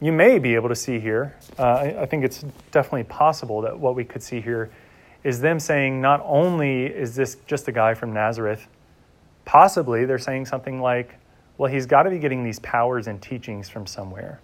you 0.00 0.12
may 0.12 0.38
be 0.38 0.56
able 0.56 0.68
to 0.68 0.74
see 0.74 0.98
here, 0.98 1.36
uh, 1.58 1.62
I, 1.62 2.02
I 2.02 2.06
think 2.06 2.24
it's 2.24 2.44
definitely 2.72 3.04
possible 3.04 3.60
that 3.62 3.78
what 3.78 3.94
we 3.94 4.04
could 4.04 4.22
see 4.22 4.40
here 4.40 4.70
is 5.22 5.40
them 5.40 5.60
saying 5.60 6.00
not 6.00 6.20
only 6.24 6.86
is 6.86 7.14
this 7.14 7.36
just 7.46 7.68
a 7.68 7.72
guy 7.72 7.94
from 7.94 8.12
Nazareth, 8.12 8.66
possibly 9.44 10.04
they're 10.04 10.18
saying 10.18 10.46
something 10.46 10.80
like, 10.80 11.14
well, 11.58 11.70
he's 11.70 11.86
got 11.86 12.04
to 12.04 12.10
be 12.10 12.18
getting 12.18 12.42
these 12.42 12.58
powers 12.60 13.06
and 13.06 13.20
teachings 13.20 13.68
from 13.68 13.86
somewhere. 13.86 14.40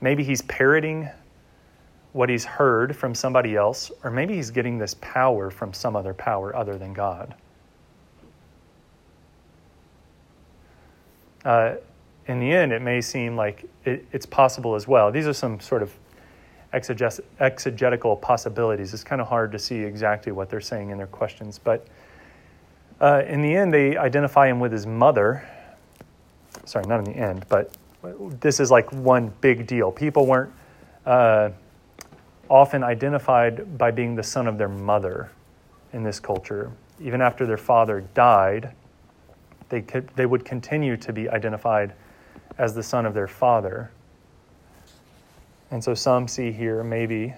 Maybe 0.00 0.22
he's 0.24 0.42
parroting 0.42 1.08
what 2.12 2.28
he's 2.28 2.44
heard 2.44 2.96
from 2.96 3.14
somebody 3.14 3.56
else, 3.56 3.90
or 4.02 4.10
maybe 4.10 4.34
he's 4.34 4.50
getting 4.50 4.78
this 4.78 4.94
power 5.00 5.50
from 5.50 5.72
some 5.72 5.94
other 5.94 6.14
power 6.14 6.54
other 6.56 6.78
than 6.78 6.92
God. 6.92 7.34
Uh, 11.44 11.76
in 12.26 12.40
the 12.40 12.50
end, 12.50 12.72
it 12.72 12.82
may 12.82 13.00
seem 13.00 13.36
like 13.36 13.64
it, 13.84 14.04
it's 14.12 14.26
possible 14.26 14.74
as 14.74 14.86
well. 14.86 15.10
These 15.10 15.26
are 15.26 15.32
some 15.32 15.60
sort 15.60 15.82
of 15.82 15.94
exegetical 16.72 18.16
possibilities. 18.16 18.92
It's 18.92 19.04
kind 19.04 19.20
of 19.20 19.28
hard 19.28 19.52
to 19.52 19.58
see 19.58 19.78
exactly 19.78 20.32
what 20.32 20.50
they're 20.50 20.60
saying 20.60 20.90
in 20.90 20.98
their 20.98 21.06
questions, 21.06 21.58
but 21.58 21.86
uh, 23.00 23.22
in 23.26 23.40
the 23.40 23.54
end, 23.54 23.72
they 23.72 23.96
identify 23.96 24.48
him 24.48 24.58
with 24.58 24.72
his 24.72 24.86
mother 24.86 25.48
sorry, 26.68 26.86
not 26.86 26.98
in 26.98 27.04
the 27.04 27.16
end, 27.16 27.44
but 27.48 27.72
this 28.40 28.60
is 28.60 28.70
like 28.70 28.92
one 28.92 29.32
big 29.40 29.66
deal. 29.66 29.90
People 29.90 30.26
weren't 30.26 30.52
uh, 31.06 31.50
often 32.48 32.84
identified 32.84 33.76
by 33.78 33.90
being 33.90 34.14
the 34.14 34.22
son 34.22 34.46
of 34.46 34.58
their 34.58 34.68
mother 34.68 35.30
in 35.92 36.02
this 36.02 36.20
culture. 36.20 36.70
Even 37.00 37.20
after 37.20 37.46
their 37.46 37.56
father 37.56 38.02
died, 38.14 38.72
they, 39.68 39.82
could, 39.82 40.08
they 40.16 40.26
would 40.26 40.44
continue 40.44 40.96
to 40.96 41.12
be 41.12 41.28
identified 41.28 41.92
as 42.58 42.74
the 42.74 42.82
son 42.82 43.06
of 43.06 43.14
their 43.14 43.28
father. 43.28 43.90
And 45.70 45.82
so 45.82 45.94
some 45.94 46.26
see 46.28 46.50
here 46.50 46.82
maybe 46.82 47.34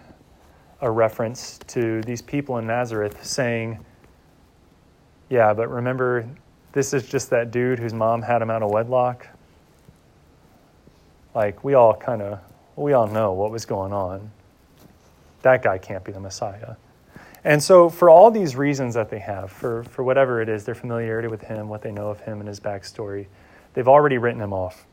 a 0.81 0.91
reference 0.91 1.59
to 1.69 2.01
these 2.03 2.23
people 2.23 2.59
in 2.59 2.67
Nazareth 2.67 3.25
saying, 3.25 3.85
Yeah, 5.29 5.53
but 5.53 5.69
remember 5.69 6.27
this 6.73 6.95
is 6.95 7.09
just 7.09 7.31
that 7.31 7.51
dude 7.51 7.79
whose 7.79 7.93
mom 7.93 8.23
had 8.23 8.43
him 8.43 8.51
out 8.51 8.63
of 8.63 8.71
wedlock. 8.71 9.27
Like, 11.35 11.63
we 11.65 11.75
all 11.75 11.95
kind 11.95 12.23
of, 12.23 12.41
we 12.77 12.93
all 12.93 13.07
know 13.07 13.33
what 13.33 13.51
was 13.51 13.65
going 13.65 13.93
on. 13.93 14.31
That 15.43 15.63
guy 15.63 15.79
can't 15.79 16.05
be 16.05 16.13
the 16.13 16.21
Messiah. 16.21 16.75
And 17.45 17.63
so, 17.63 17.89
for 17.89 18.11
all 18.11 18.31
these 18.31 18.55
reasons 18.55 18.95
that 18.95 19.11
they 19.11 19.19
have, 19.21 19.51
for, 19.51 19.85
for 19.85 20.05
whatever 20.05 20.43
it 20.43 20.49
is, 20.49 20.65
their 20.65 20.75
familiarity 20.75 21.29
with 21.29 21.41
him, 21.41 21.69
what 21.69 21.83
they 21.83 21.91
know 21.91 22.09
of 22.09 22.21
him 22.21 22.41
and 22.41 22.49
his 22.49 22.61
backstory, 22.61 23.27
they've 23.75 23.89
already 23.89 24.19
written 24.19 24.41
him 24.41 24.53
off. 24.53 24.85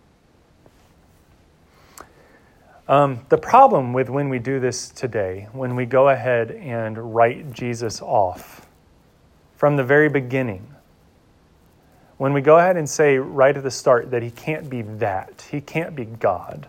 Um, 2.87 3.25
the 3.27 3.37
problem 3.37 3.91
with 3.91 4.09
when 4.09 4.29
we 4.29 4.39
do 4.39 4.61
this 4.61 4.89
today, 4.89 5.49
when 5.51 5.75
we 5.75 5.85
go 5.85 6.07
ahead 6.07 6.51
and 6.51 7.13
write 7.13 7.51
Jesus 7.51 8.01
off 8.01 8.65
from 9.57 9.75
the 9.75 9.83
very 9.83 10.07
beginning, 10.07 10.73
when 12.17 12.33
we 12.33 12.41
go 12.41 12.57
ahead 12.57 12.77
and 12.77 12.89
say 12.89 13.17
right 13.17 13.55
at 13.55 13.63
the 13.63 13.71
start 13.71 14.11
that 14.11 14.23
he 14.23 14.31
can't 14.31 14.69
be 14.69 14.81
that, 14.81 15.45
he 15.51 15.61
can't 15.61 15.95
be 15.95 16.05
God, 16.05 16.67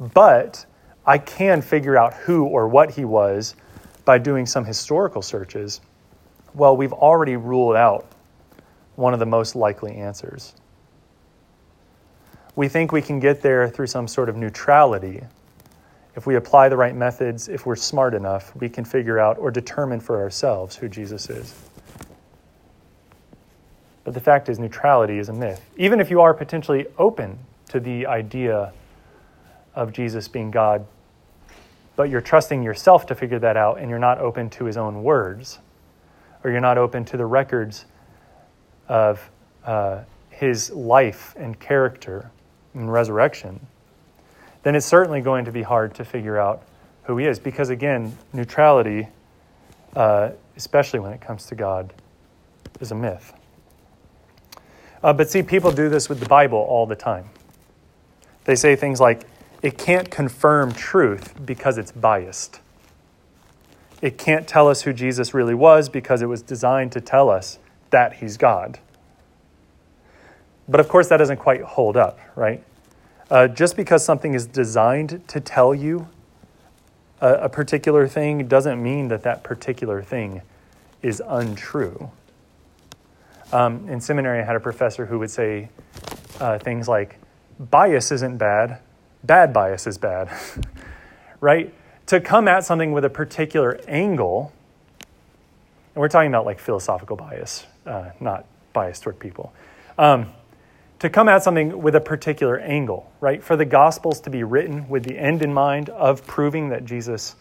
but 0.00 0.66
I 1.06 1.18
can 1.18 1.62
figure 1.62 1.96
out 1.96 2.14
who 2.14 2.44
or 2.44 2.66
what 2.66 2.90
he 2.90 3.04
was 3.04 3.54
by 4.04 4.18
doing 4.18 4.46
some 4.46 4.64
historical 4.64 5.22
searches, 5.22 5.80
well, 6.54 6.76
we've 6.76 6.92
already 6.92 7.36
ruled 7.36 7.76
out 7.76 8.06
one 8.96 9.12
of 9.12 9.20
the 9.20 9.26
most 9.26 9.56
likely 9.56 9.94
answers. 9.96 10.54
We 12.56 12.68
think 12.68 12.92
we 12.92 13.02
can 13.02 13.18
get 13.18 13.42
there 13.42 13.68
through 13.68 13.88
some 13.88 14.06
sort 14.06 14.28
of 14.28 14.36
neutrality. 14.36 15.22
If 16.14 16.26
we 16.26 16.36
apply 16.36 16.68
the 16.68 16.76
right 16.76 16.94
methods, 16.94 17.48
if 17.48 17.66
we're 17.66 17.76
smart 17.76 18.14
enough, 18.14 18.54
we 18.54 18.68
can 18.68 18.84
figure 18.84 19.18
out 19.18 19.38
or 19.38 19.50
determine 19.50 20.00
for 20.00 20.20
ourselves 20.20 20.76
who 20.76 20.88
Jesus 20.88 21.28
is. 21.28 21.54
But 24.04 24.14
the 24.14 24.20
fact 24.20 24.48
is, 24.48 24.58
neutrality 24.58 25.18
is 25.18 25.30
a 25.30 25.32
myth. 25.32 25.64
Even 25.76 25.98
if 25.98 26.10
you 26.10 26.20
are 26.20 26.34
potentially 26.34 26.86
open 26.98 27.38
to 27.70 27.80
the 27.80 28.06
idea 28.06 28.72
of 29.74 29.92
Jesus 29.92 30.28
being 30.28 30.50
God, 30.50 30.86
but 31.96 32.10
you're 32.10 32.20
trusting 32.20 32.62
yourself 32.62 33.06
to 33.06 33.14
figure 33.14 33.38
that 33.38 33.56
out 33.56 33.78
and 33.78 33.88
you're 33.88 33.98
not 33.98 34.18
open 34.18 34.50
to 34.50 34.64
his 34.64 34.76
own 34.76 35.02
words, 35.02 35.58
or 36.42 36.50
you're 36.50 36.60
not 36.60 36.76
open 36.76 37.04
to 37.06 37.16
the 37.16 37.24
records 37.24 37.86
of 38.88 39.30
uh, 39.64 40.02
his 40.28 40.70
life 40.70 41.34
and 41.38 41.58
character 41.58 42.30
and 42.74 42.92
resurrection, 42.92 43.66
then 44.62 44.74
it's 44.74 44.86
certainly 44.86 45.20
going 45.20 45.44
to 45.44 45.52
be 45.52 45.62
hard 45.62 45.94
to 45.94 46.04
figure 46.04 46.38
out 46.38 46.62
who 47.04 47.16
he 47.16 47.26
is. 47.26 47.38
Because 47.38 47.70
again, 47.70 48.16
neutrality, 48.32 49.08
uh, 49.96 50.30
especially 50.56 51.00
when 51.00 51.12
it 51.12 51.20
comes 51.20 51.46
to 51.46 51.54
God, 51.54 51.92
is 52.80 52.90
a 52.90 52.94
myth. 52.94 53.32
Uh, 55.04 55.12
but 55.12 55.28
see, 55.28 55.42
people 55.42 55.70
do 55.70 55.90
this 55.90 56.08
with 56.08 56.18
the 56.18 56.26
Bible 56.26 56.58
all 56.58 56.86
the 56.86 56.96
time. 56.96 57.28
They 58.44 58.56
say 58.56 58.74
things 58.74 59.00
like, 59.00 59.26
it 59.60 59.76
can't 59.76 60.10
confirm 60.10 60.72
truth 60.72 61.34
because 61.44 61.76
it's 61.76 61.92
biased. 61.92 62.60
It 64.00 64.16
can't 64.16 64.48
tell 64.48 64.66
us 64.66 64.82
who 64.82 64.94
Jesus 64.94 65.34
really 65.34 65.54
was 65.54 65.90
because 65.90 66.22
it 66.22 66.26
was 66.26 66.40
designed 66.40 66.90
to 66.92 67.02
tell 67.02 67.28
us 67.28 67.58
that 67.90 68.14
he's 68.14 68.38
God. 68.38 68.78
But 70.66 70.80
of 70.80 70.88
course, 70.88 71.08
that 71.08 71.18
doesn't 71.18 71.36
quite 71.36 71.60
hold 71.60 71.98
up, 71.98 72.18
right? 72.34 72.64
Uh, 73.30 73.46
just 73.48 73.76
because 73.76 74.02
something 74.02 74.32
is 74.32 74.46
designed 74.46 75.22
to 75.28 75.38
tell 75.38 75.74
you 75.74 76.08
a, 77.20 77.34
a 77.34 77.48
particular 77.50 78.08
thing 78.08 78.48
doesn't 78.48 78.82
mean 78.82 79.08
that 79.08 79.22
that 79.22 79.44
particular 79.44 80.02
thing 80.02 80.40
is 81.02 81.22
untrue. 81.26 82.10
Um, 83.54 83.88
in 83.88 84.00
seminary, 84.00 84.40
I 84.40 84.44
had 84.44 84.56
a 84.56 84.60
professor 84.60 85.06
who 85.06 85.20
would 85.20 85.30
say 85.30 85.68
uh, 86.40 86.58
things 86.58 86.88
like, 86.88 87.20
bias 87.60 88.10
isn't 88.10 88.36
bad, 88.36 88.80
bad 89.22 89.52
bias 89.52 89.86
is 89.86 89.96
bad, 89.96 90.28
right? 91.40 91.72
To 92.06 92.20
come 92.20 92.48
at 92.48 92.64
something 92.64 92.90
with 92.90 93.04
a 93.04 93.10
particular 93.10 93.80
angle, 93.86 94.52
and 94.98 96.00
we're 96.00 96.08
talking 96.08 96.32
about 96.32 96.46
like 96.46 96.58
philosophical 96.58 97.14
bias, 97.16 97.64
uh, 97.86 98.10
not 98.18 98.44
bias 98.72 98.98
toward 98.98 99.20
people. 99.20 99.52
Um, 99.98 100.32
to 100.98 101.08
come 101.08 101.28
at 101.28 101.44
something 101.44 101.80
with 101.80 101.94
a 101.94 102.00
particular 102.00 102.58
angle, 102.58 103.12
right? 103.20 103.40
For 103.40 103.54
the 103.54 103.64
Gospels 103.64 104.20
to 104.22 104.30
be 104.30 104.42
written 104.42 104.88
with 104.88 105.04
the 105.04 105.16
end 105.16 105.42
in 105.42 105.54
mind 105.54 105.90
of 105.90 106.26
proving 106.26 106.70
that 106.70 106.84
Jesus 106.84 107.36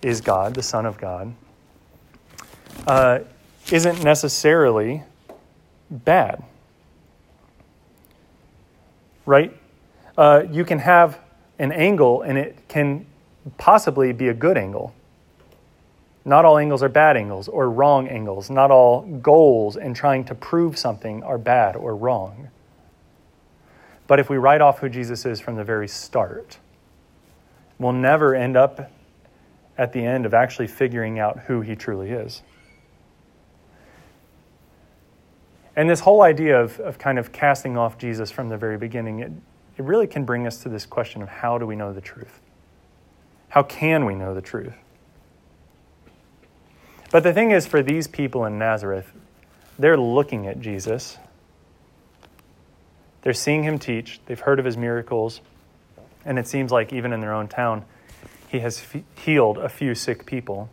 is 0.00 0.22
God, 0.22 0.54
the 0.54 0.62
Son 0.62 0.86
of 0.86 0.96
God, 0.96 1.34
uh, 2.86 3.18
isn't 3.70 4.02
necessarily 4.02 5.02
bad. 5.90 6.42
Right? 9.26 9.56
Uh, 10.16 10.44
you 10.50 10.64
can 10.64 10.78
have 10.78 11.18
an 11.58 11.72
angle 11.72 12.22
and 12.22 12.38
it 12.38 12.56
can 12.68 13.06
possibly 13.58 14.12
be 14.12 14.28
a 14.28 14.34
good 14.34 14.56
angle. 14.56 14.94
Not 16.24 16.44
all 16.44 16.58
angles 16.58 16.82
are 16.82 16.88
bad 16.88 17.16
angles 17.16 17.48
or 17.48 17.70
wrong 17.70 18.08
angles. 18.08 18.50
Not 18.50 18.70
all 18.70 19.02
goals 19.02 19.76
in 19.76 19.94
trying 19.94 20.24
to 20.24 20.34
prove 20.34 20.78
something 20.78 21.22
are 21.22 21.38
bad 21.38 21.76
or 21.76 21.96
wrong. 21.96 22.48
But 24.06 24.20
if 24.20 24.28
we 24.28 24.36
write 24.36 24.60
off 24.60 24.80
who 24.80 24.88
Jesus 24.88 25.24
is 25.24 25.40
from 25.40 25.56
the 25.56 25.64
very 25.64 25.88
start, 25.88 26.58
we'll 27.78 27.92
never 27.92 28.34
end 28.34 28.56
up 28.56 28.90
at 29.78 29.92
the 29.92 30.04
end 30.04 30.26
of 30.26 30.34
actually 30.34 30.66
figuring 30.66 31.18
out 31.18 31.40
who 31.46 31.62
he 31.62 31.74
truly 31.74 32.10
is. 32.10 32.42
And 35.76 35.88
this 35.88 36.00
whole 36.00 36.22
idea 36.22 36.60
of, 36.60 36.80
of 36.80 36.98
kind 36.98 37.18
of 37.18 37.32
casting 37.32 37.76
off 37.76 37.98
Jesus 37.98 38.30
from 38.30 38.48
the 38.48 38.56
very 38.56 38.76
beginning, 38.76 39.20
it, 39.20 39.32
it 39.76 39.84
really 39.84 40.06
can 40.06 40.24
bring 40.24 40.46
us 40.46 40.62
to 40.62 40.68
this 40.68 40.84
question 40.84 41.22
of 41.22 41.28
how 41.28 41.58
do 41.58 41.66
we 41.66 41.76
know 41.76 41.92
the 41.92 42.00
truth? 42.00 42.40
How 43.50 43.62
can 43.62 44.04
we 44.04 44.14
know 44.14 44.34
the 44.34 44.42
truth? 44.42 44.74
But 47.10 47.24
the 47.24 47.32
thing 47.32 47.50
is, 47.50 47.66
for 47.66 47.82
these 47.82 48.06
people 48.06 48.44
in 48.44 48.58
Nazareth, 48.58 49.12
they're 49.78 49.98
looking 49.98 50.46
at 50.46 50.60
Jesus. 50.60 51.18
They're 53.22 53.32
seeing 53.32 53.64
him 53.64 53.78
teach. 53.78 54.20
They've 54.26 54.38
heard 54.38 54.58
of 54.58 54.64
his 54.64 54.76
miracles. 54.76 55.40
And 56.24 56.38
it 56.38 56.46
seems 56.46 56.70
like 56.70 56.92
even 56.92 57.12
in 57.12 57.20
their 57.20 57.32
own 57.32 57.48
town, 57.48 57.84
he 58.48 58.60
has 58.60 58.82
f- 58.92 59.02
healed 59.16 59.58
a 59.58 59.68
few 59.68 59.94
sick 59.94 60.26
people. 60.26 60.68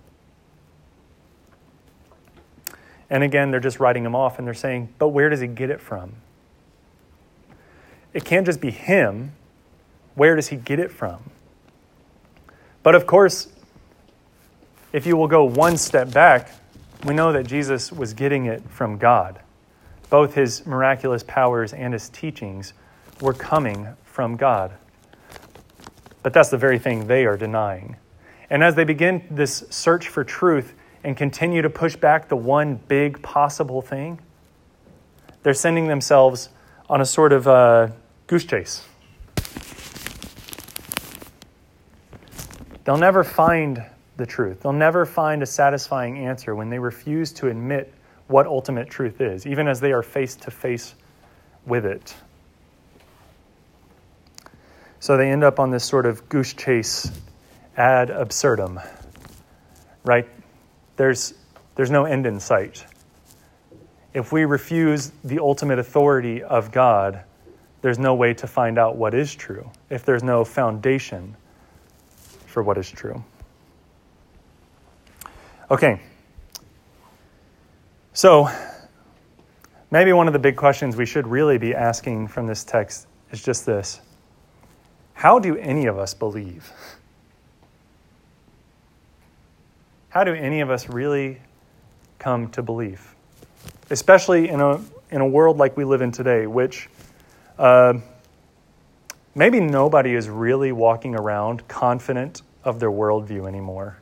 And 3.09 3.23
again, 3.23 3.51
they're 3.51 3.59
just 3.59 3.79
writing 3.79 4.05
him 4.05 4.15
off 4.15 4.37
and 4.37 4.47
they're 4.47 4.53
saying, 4.53 4.93
but 4.97 5.09
where 5.09 5.29
does 5.29 5.39
he 5.39 5.47
get 5.47 5.69
it 5.69 5.79
from? 5.79 6.13
It 8.13 8.25
can't 8.25 8.45
just 8.45 8.59
be 8.59 8.71
him. 8.71 9.33
Where 10.15 10.35
does 10.35 10.47
he 10.47 10.55
get 10.55 10.79
it 10.79 10.91
from? 10.91 11.29
But 12.83 12.95
of 12.95 13.05
course, 13.05 13.49
if 14.91 15.05
you 15.05 15.15
will 15.15 15.27
go 15.27 15.43
one 15.43 15.77
step 15.77 16.11
back, 16.11 16.51
we 17.05 17.13
know 17.13 17.31
that 17.31 17.45
Jesus 17.45 17.91
was 17.91 18.13
getting 18.13 18.45
it 18.45 18.67
from 18.69 18.97
God. 18.97 19.39
Both 20.09 20.33
his 20.33 20.65
miraculous 20.65 21.23
powers 21.23 21.73
and 21.73 21.93
his 21.93 22.09
teachings 22.09 22.73
were 23.21 23.33
coming 23.33 23.89
from 24.03 24.35
God. 24.35 24.71
But 26.23 26.33
that's 26.33 26.49
the 26.49 26.57
very 26.57 26.79
thing 26.79 27.07
they 27.07 27.25
are 27.25 27.37
denying. 27.37 27.97
And 28.49 28.63
as 28.63 28.75
they 28.75 28.83
begin 28.83 29.27
this 29.29 29.65
search 29.69 30.07
for 30.07 30.23
truth, 30.23 30.73
and 31.03 31.15
continue 31.15 31.61
to 31.61 31.69
push 31.69 31.95
back 31.95 32.29
the 32.29 32.35
one 32.35 32.75
big 32.87 33.21
possible 33.21 33.81
thing, 33.81 34.19
they're 35.43 35.53
sending 35.53 35.87
themselves 35.87 36.49
on 36.89 37.01
a 37.01 37.05
sort 37.05 37.33
of 37.33 37.47
uh, 37.47 37.87
goose 38.27 38.45
chase. 38.45 38.85
They'll 42.83 42.97
never 42.97 43.23
find 43.23 43.83
the 44.15 44.25
truth. 44.25 44.61
They'll 44.61 44.73
never 44.73 45.05
find 45.05 45.43
a 45.43 45.45
satisfying 45.45 46.17
answer 46.19 46.55
when 46.55 46.69
they 46.69 46.79
refuse 46.79 47.33
to 47.33 47.47
admit 47.47 47.93
what 48.27 48.47
ultimate 48.47 48.89
truth 48.89 49.21
is, 49.21 49.45
even 49.45 49.67
as 49.67 49.79
they 49.79 49.91
are 49.91 50.03
face 50.03 50.35
to 50.37 50.51
face 50.51 50.95
with 51.65 51.85
it. 51.85 52.15
So 54.99 55.17
they 55.17 55.29
end 55.29 55.43
up 55.43 55.59
on 55.59 55.69
this 55.69 55.85
sort 55.85 56.05
of 56.05 56.27
goose 56.27 56.53
chase 56.53 57.11
ad 57.75 58.09
absurdum, 58.09 58.79
right? 60.03 60.27
There's, 60.97 61.33
there's 61.75 61.91
no 61.91 62.05
end 62.05 62.25
in 62.25 62.39
sight. 62.39 62.85
If 64.13 64.31
we 64.31 64.45
refuse 64.45 65.11
the 65.23 65.39
ultimate 65.39 65.79
authority 65.79 66.43
of 66.43 66.71
God, 66.71 67.23
there's 67.81 67.99
no 67.99 68.15
way 68.15 68.33
to 68.33 68.47
find 68.47 68.77
out 68.77 68.97
what 68.97 69.13
is 69.13 69.33
true 69.33 69.69
if 69.89 70.03
there's 70.03 70.23
no 70.23 70.43
foundation 70.43 71.37
for 72.47 72.63
what 72.63 72.77
is 72.77 72.89
true. 72.89 73.23
Okay. 75.69 76.01
So, 78.13 78.49
maybe 79.91 80.11
one 80.11 80.27
of 80.27 80.33
the 80.33 80.39
big 80.39 80.55
questions 80.55 80.95
we 80.95 81.05
should 81.05 81.27
really 81.27 81.59
be 81.59 81.75
asking 81.75 82.29
from 82.29 82.47
this 82.47 82.63
text 82.63 83.07
is 83.31 83.43
just 83.43 83.65
this 83.65 84.01
How 85.13 85.37
do 85.37 85.55
any 85.57 85.85
of 85.85 85.99
us 85.99 86.13
believe? 86.13 86.71
How 90.17 90.23
do 90.23 90.33
any 90.33 90.61
of 90.61 90.71
us 90.71 90.89
really 90.89 91.37
come 92.17 92.49
to 92.49 92.63
belief? 92.63 93.13
Especially 93.91 94.49
in 94.49 94.59
a, 94.59 94.81
in 95.11 95.21
a 95.21 95.27
world 95.27 95.59
like 95.59 95.77
we 95.77 95.85
live 95.85 96.01
in 96.01 96.11
today, 96.11 96.47
which 96.47 96.89
uh, 97.59 97.93
maybe 99.35 99.59
nobody 99.59 100.15
is 100.15 100.27
really 100.27 100.71
walking 100.71 101.13
around 101.13 101.67
confident 101.67 102.41
of 102.63 102.79
their 102.79 102.89
worldview 102.89 103.47
anymore. 103.47 103.99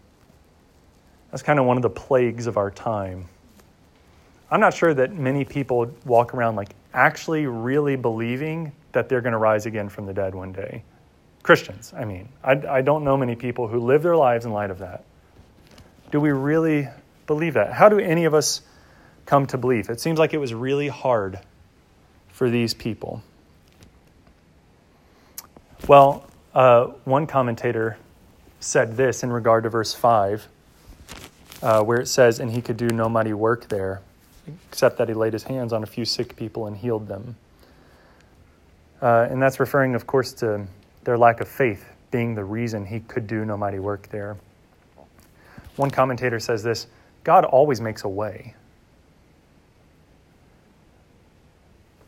That's 1.32 1.44
kind 1.44 1.60
of 1.60 1.66
one 1.66 1.76
of 1.76 1.84
the 1.84 1.90
plagues 1.90 2.48
of 2.48 2.56
our 2.56 2.72
time. 2.72 3.28
I'm 4.50 4.62
not 4.62 4.74
sure 4.74 4.94
that 4.94 5.14
many 5.14 5.44
people 5.44 5.94
walk 6.06 6.34
around 6.34 6.56
like 6.56 6.70
actually 6.94 7.46
really 7.46 7.98
believing 7.98 8.72
that 8.94 9.10
they're 9.10 9.20
going 9.20 9.34
to 9.34 9.38
rise 9.38 9.66
again 9.66 9.90
from 9.90 10.06
the 10.06 10.14
dead 10.14 10.34
one 10.34 10.54
day. 10.54 10.82
Christians, 11.44 11.94
I 11.94 12.06
mean. 12.06 12.30
I, 12.42 12.52
I 12.70 12.82
don't 12.82 13.04
know 13.04 13.18
many 13.18 13.36
people 13.36 13.68
who 13.68 13.82
live 13.82 14.02
their 14.02 14.16
lives 14.16 14.46
in 14.46 14.54
light 14.54 14.72
of 14.72 14.80
that. 14.80 15.04
Do 16.12 16.20
we 16.20 16.32
really 16.32 16.88
believe 17.28 17.56
that? 17.56 17.74
How 17.74 17.90
do 17.90 18.00
any 18.00 18.26
of 18.26 18.34
us 18.34 18.62
come 19.26 19.48
to 19.48 19.58
believe? 19.58 19.90
It 19.90 20.00
seems 20.00 20.20
like 20.20 20.34
it 20.34 20.38
was 20.38 20.54
really 20.54 20.88
hard 20.88 21.40
for 22.30 22.50
these 22.50 22.74
people. 22.74 23.24
Well, 25.88 26.26
uh, 26.54 26.88
one 27.04 27.28
commentator 27.28 27.98
said 28.60 28.98
this 28.98 29.24
in 29.24 29.32
regard 29.32 29.64
to 29.64 29.70
verse 29.70 29.94
5, 29.94 30.48
uh, 31.62 31.84
where 31.84 32.00
it 32.00 32.08
says, 32.08 32.40
And 32.40 32.52
he 32.52 32.62
could 32.62 32.78
do 32.78 32.88
no 32.88 33.08
mighty 33.08 33.34
work 33.34 33.68
there, 33.70 34.02
except 34.70 34.98
that 34.98 35.08
he 35.08 35.14
laid 35.14 35.34
his 35.34 35.44
hands 35.44 35.74
on 35.74 35.84
a 35.84 35.86
few 35.86 36.06
sick 36.06 36.36
people 36.36 36.68
and 36.68 36.76
healed 36.76 37.08
them. 37.08 37.36
Uh, 39.02 39.28
and 39.30 39.42
that's 39.42 39.60
referring, 39.60 39.96
of 39.96 40.08
course, 40.08 40.34
to 40.34 40.66
their 41.04 41.18
lack 41.18 41.42
of 41.42 41.48
faith 41.48 41.86
being 42.10 42.36
the 42.36 42.44
reason 42.44 42.86
he 42.86 43.00
could 43.02 43.28
do 43.28 43.46
no 43.46 43.58
mighty 43.58 43.80
work 43.80 44.10
there. 44.10 44.38
One 45.76 45.92
commentator 45.92 46.40
says 46.40 46.64
this 46.64 46.88
God 47.24 47.46
always 47.46 47.82
makes 47.82 48.04
a 48.04 48.10
way. 48.10 48.56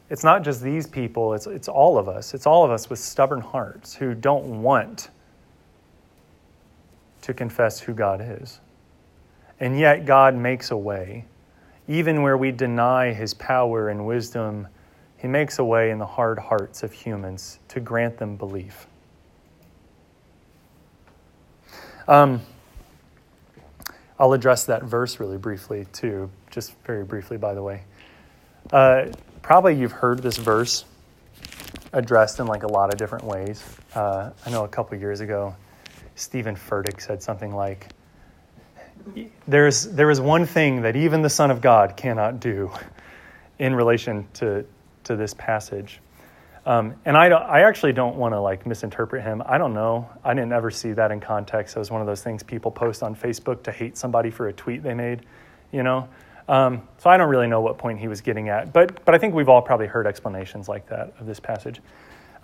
It's 0.10 0.24
not 0.24 0.44
just 0.44 0.62
these 0.62 0.88
people, 0.88 1.34
it's, 1.34 1.48
it's 1.48 1.68
all 1.68 1.98
of 1.98 2.08
us. 2.08 2.34
It's 2.34 2.46
all 2.46 2.64
of 2.64 2.72
us 2.72 2.90
with 2.90 3.00
stubborn 3.00 3.42
hearts 3.42 3.94
who 3.94 4.14
don't 4.14 4.62
want 4.62 5.10
to 7.24 7.34
confess 7.34 7.80
who 7.80 7.94
God 7.94 8.22
is. 8.42 8.62
And 9.60 9.78
yet, 9.78 10.06
God 10.06 10.36
makes 10.36 10.72
a 10.72 10.78
way. 10.78 11.26
Even 11.90 12.22
where 12.22 12.38
we 12.38 12.52
deny 12.52 13.12
his 13.12 13.34
power 13.34 13.90
and 13.90 14.06
wisdom, 14.06 14.68
he 15.18 15.28
makes 15.28 15.60
a 15.60 15.64
way 15.64 15.90
in 15.90 15.98
the 15.98 16.06
hard 16.06 16.38
hearts 16.40 16.84
of 16.84 16.94
humans 16.94 17.60
to 17.70 17.80
grant 17.80 18.18
them 18.18 18.38
belief. 18.38 18.88
Um, 22.08 22.42
I'll 24.20 24.34
address 24.34 24.66
that 24.66 24.84
verse 24.84 25.20
really 25.20 25.38
briefly, 25.38 25.86
too, 25.94 26.30
just 26.50 26.76
very 26.86 27.04
briefly, 27.04 27.38
by 27.38 27.54
the 27.54 27.62
way. 27.62 27.84
Uh, 28.72 29.08
probably 29.42 29.76
you've 29.76 29.92
heard 29.92 30.22
this 30.22 30.38
verse 30.38 30.86
addressed 31.94 32.40
in 32.40 32.48
like 32.48 32.64
a 32.64 32.68
lot 32.68 32.92
of 32.92 32.98
different 32.98 33.24
ways. 33.26 33.64
Uh, 33.94 34.32
I 34.46 34.50
know 34.50 34.64
a 34.64 34.68
couple 34.68 34.98
years 34.98 35.20
ago, 35.20 35.56
Steven 36.16 36.56
Furtick 36.56 37.00
said 37.00 37.22
something 37.22 37.56
like, 37.56 37.90
"There's 39.48 39.84
there 39.84 40.10
is 40.10 40.20
one 40.20 40.46
thing 40.46 40.82
that 40.82 40.96
even 40.96 41.22
the 41.22 41.30
Son 41.30 41.52
of 41.52 41.62
God 41.62 41.96
cannot 41.96 42.40
do 42.40 42.72
in 43.60 43.76
relation 43.76 44.28
to 44.36 44.66
to 45.06 45.16
this 45.16 45.34
passage." 45.36 46.02
Um, 46.68 46.96
and 47.06 47.16
I, 47.16 47.28
I 47.28 47.62
actually 47.62 47.94
don't 47.94 48.18
want 48.18 48.34
to 48.34 48.42
like 48.42 48.66
misinterpret 48.66 49.24
him. 49.24 49.42
I 49.46 49.58
don't 49.58 49.74
know. 49.74 50.10
I 50.22 50.34
didn't 50.34 50.52
ever 50.52 50.70
see 50.70 50.92
that 50.92 51.12
in 51.12 51.22
context. 51.22 51.78
It 51.78 51.80
was 51.80 51.90
one 51.90 52.02
of 52.02 52.08
those 52.08 52.22
things 52.22 52.44
people 52.44 52.72
post 52.72 53.04
on 53.04 53.16
Facebook 53.16 53.64
to 53.64 53.72
hate 53.72 53.98
somebody 53.98 54.30
for 54.30 54.50
a 54.50 54.54
tweet 54.54 54.84
they 54.84 54.94
made, 54.94 55.22
you 55.72 55.82
know. 55.82 56.10
Um, 56.50 56.86
so 56.98 57.10
I 57.10 57.16
don't 57.16 57.30
really 57.30 57.48
know 57.48 57.62
what 57.62 57.78
point 57.78 58.00
he 58.00 58.10
was 58.10 58.20
getting 58.20 58.50
at, 58.50 58.74
but 58.74 59.06
but 59.06 59.16
I 59.16 59.18
think 59.18 59.34
we've 59.34 59.48
all 59.48 59.62
probably 59.62 59.88
heard 59.88 60.06
explanations 60.06 60.68
like 60.68 60.90
that 60.90 61.14
of 61.22 61.26
this 61.26 61.40
passage. 61.40 61.80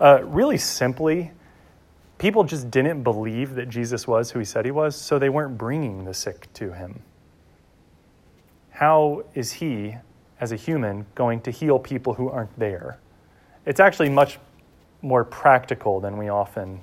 Uh, 0.00 0.20
really 0.24 0.56
simply, 0.56 1.30
people 2.16 2.44
just 2.44 2.70
didn't 2.70 3.02
believe 3.02 3.56
that 3.56 3.68
Jesus 3.68 4.08
was 4.08 4.30
who 4.30 4.38
he 4.38 4.46
said 4.46 4.64
he 4.64 4.70
was, 4.70 4.96
so 4.96 5.18
they 5.18 5.28
weren't 5.28 5.58
bringing 5.58 6.06
the 6.06 6.14
sick 6.14 6.50
to 6.54 6.72
him. 6.72 7.02
How 8.70 9.24
is 9.34 9.52
he, 9.52 9.96
as 10.40 10.50
a 10.50 10.56
human, 10.56 11.04
going 11.14 11.42
to 11.42 11.50
heal 11.50 11.78
people 11.78 12.14
who 12.14 12.30
aren't 12.30 12.58
there? 12.58 12.98
It's 13.66 13.80
actually 13.80 14.08
much 14.08 14.38
more 15.02 15.24
practical 15.24 16.00
than 16.00 16.16
we 16.16 16.28
often 16.28 16.80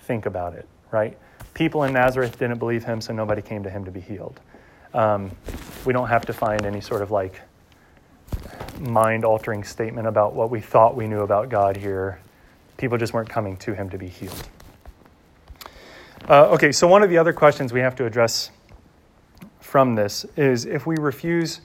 think 0.00 0.26
about 0.26 0.54
it, 0.54 0.68
right? 0.90 1.16
People 1.54 1.84
in 1.84 1.92
Nazareth 1.92 2.38
didn't 2.38 2.58
believe 2.58 2.84
him, 2.84 3.00
so 3.00 3.12
nobody 3.12 3.42
came 3.42 3.62
to 3.62 3.70
him 3.70 3.84
to 3.84 3.90
be 3.90 4.00
healed. 4.00 4.40
Um, 4.92 5.30
we 5.84 5.92
don't 5.92 6.08
have 6.08 6.26
to 6.26 6.32
find 6.32 6.64
any 6.64 6.80
sort 6.80 7.02
of 7.02 7.10
like 7.10 7.40
mind 8.78 9.24
altering 9.24 9.64
statement 9.64 10.06
about 10.06 10.34
what 10.34 10.50
we 10.50 10.60
thought 10.60 10.96
we 10.96 11.06
knew 11.06 11.20
about 11.20 11.48
God 11.48 11.76
here. 11.76 12.20
People 12.76 12.98
just 12.98 13.12
weren't 13.12 13.28
coming 13.28 13.56
to 13.58 13.74
him 13.74 13.90
to 13.90 13.98
be 13.98 14.08
healed. 14.08 14.48
Uh, 16.28 16.48
okay, 16.50 16.72
so 16.72 16.88
one 16.88 17.02
of 17.02 17.10
the 17.10 17.18
other 17.18 17.32
questions 17.32 17.72
we 17.72 17.80
have 17.80 17.94
to 17.96 18.06
address 18.06 18.50
from 19.60 19.94
this 19.94 20.24
is 20.36 20.64
if 20.64 20.86
we 20.86 20.96
refuse 20.96 21.60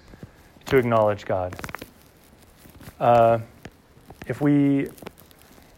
to 0.65 0.77
acknowledge 0.77 1.25
God. 1.25 1.55
Uh, 2.99 3.39
if 4.29 4.39
we 4.39 4.87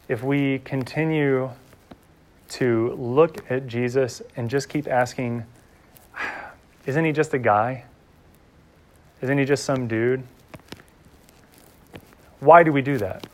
if 0.09 0.21
we 0.23 0.59
continue 0.59 1.49
to 2.49 2.93
look 2.99 3.49
at 3.49 3.65
Jesus 3.65 4.21
and 4.35 4.49
just 4.49 4.67
keep 4.67 4.87
asking, 4.87 5.45
isn't 6.85 7.05
he 7.05 7.13
just 7.13 7.33
a 7.33 7.39
guy? 7.39 7.85
Isn't 9.21 9.37
he 9.37 9.45
just 9.45 9.63
some 9.63 9.87
dude? 9.87 10.21
Why 12.41 12.61
do 12.61 12.73
we 12.73 12.81
do 12.81 12.97
that? 12.97 13.25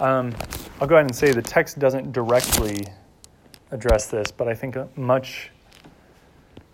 Um, 0.00 0.34
I'll 0.80 0.88
go 0.88 0.94
ahead 0.94 1.06
and 1.06 1.14
say 1.14 1.32
the 1.32 1.42
text 1.42 1.78
doesn't 1.78 2.12
directly 2.12 2.86
address 3.72 4.06
this, 4.06 4.32
but 4.32 4.48
I 4.48 4.54
think 4.54 4.76
much 4.96 5.50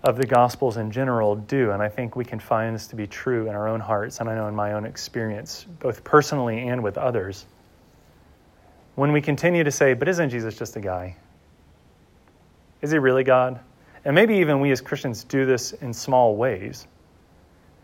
of 0.02 0.16
the 0.16 0.26
Gospels 0.26 0.76
in 0.76 0.90
general 0.90 1.34
do, 1.34 1.72
and 1.72 1.82
I 1.82 1.88
think 1.88 2.14
we 2.14 2.24
can 2.24 2.38
find 2.38 2.74
this 2.74 2.86
to 2.88 2.96
be 2.96 3.06
true 3.06 3.48
in 3.48 3.54
our 3.54 3.66
own 3.66 3.80
hearts, 3.80 4.20
and 4.20 4.28
I 4.28 4.34
know 4.34 4.46
in 4.46 4.54
my 4.54 4.72
own 4.72 4.84
experience, 4.84 5.66
both 5.80 6.04
personally 6.04 6.68
and 6.68 6.82
with 6.82 6.96
others. 6.96 7.46
When 8.94 9.12
we 9.12 9.20
continue 9.20 9.64
to 9.64 9.72
say, 9.72 9.94
but 9.94 10.08
isn't 10.08 10.30
Jesus 10.30 10.56
just 10.56 10.76
a 10.76 10.80
guy? 10.80 11.16
Is 12.80 12.92
he 12.92 12.98
really 12.98 13.24
God? 13.24 13.58
And 14.04 14.14
maybe 14.14 14.36
even 14.36 14.60
we 14.60 14.70
as 14.70 14.80
Christians 14.80 15.24
do 15.24 15.44
this 15.44 15.72
in 15.72 15.92
small 15.92 16.36
ways. 16.36 16.86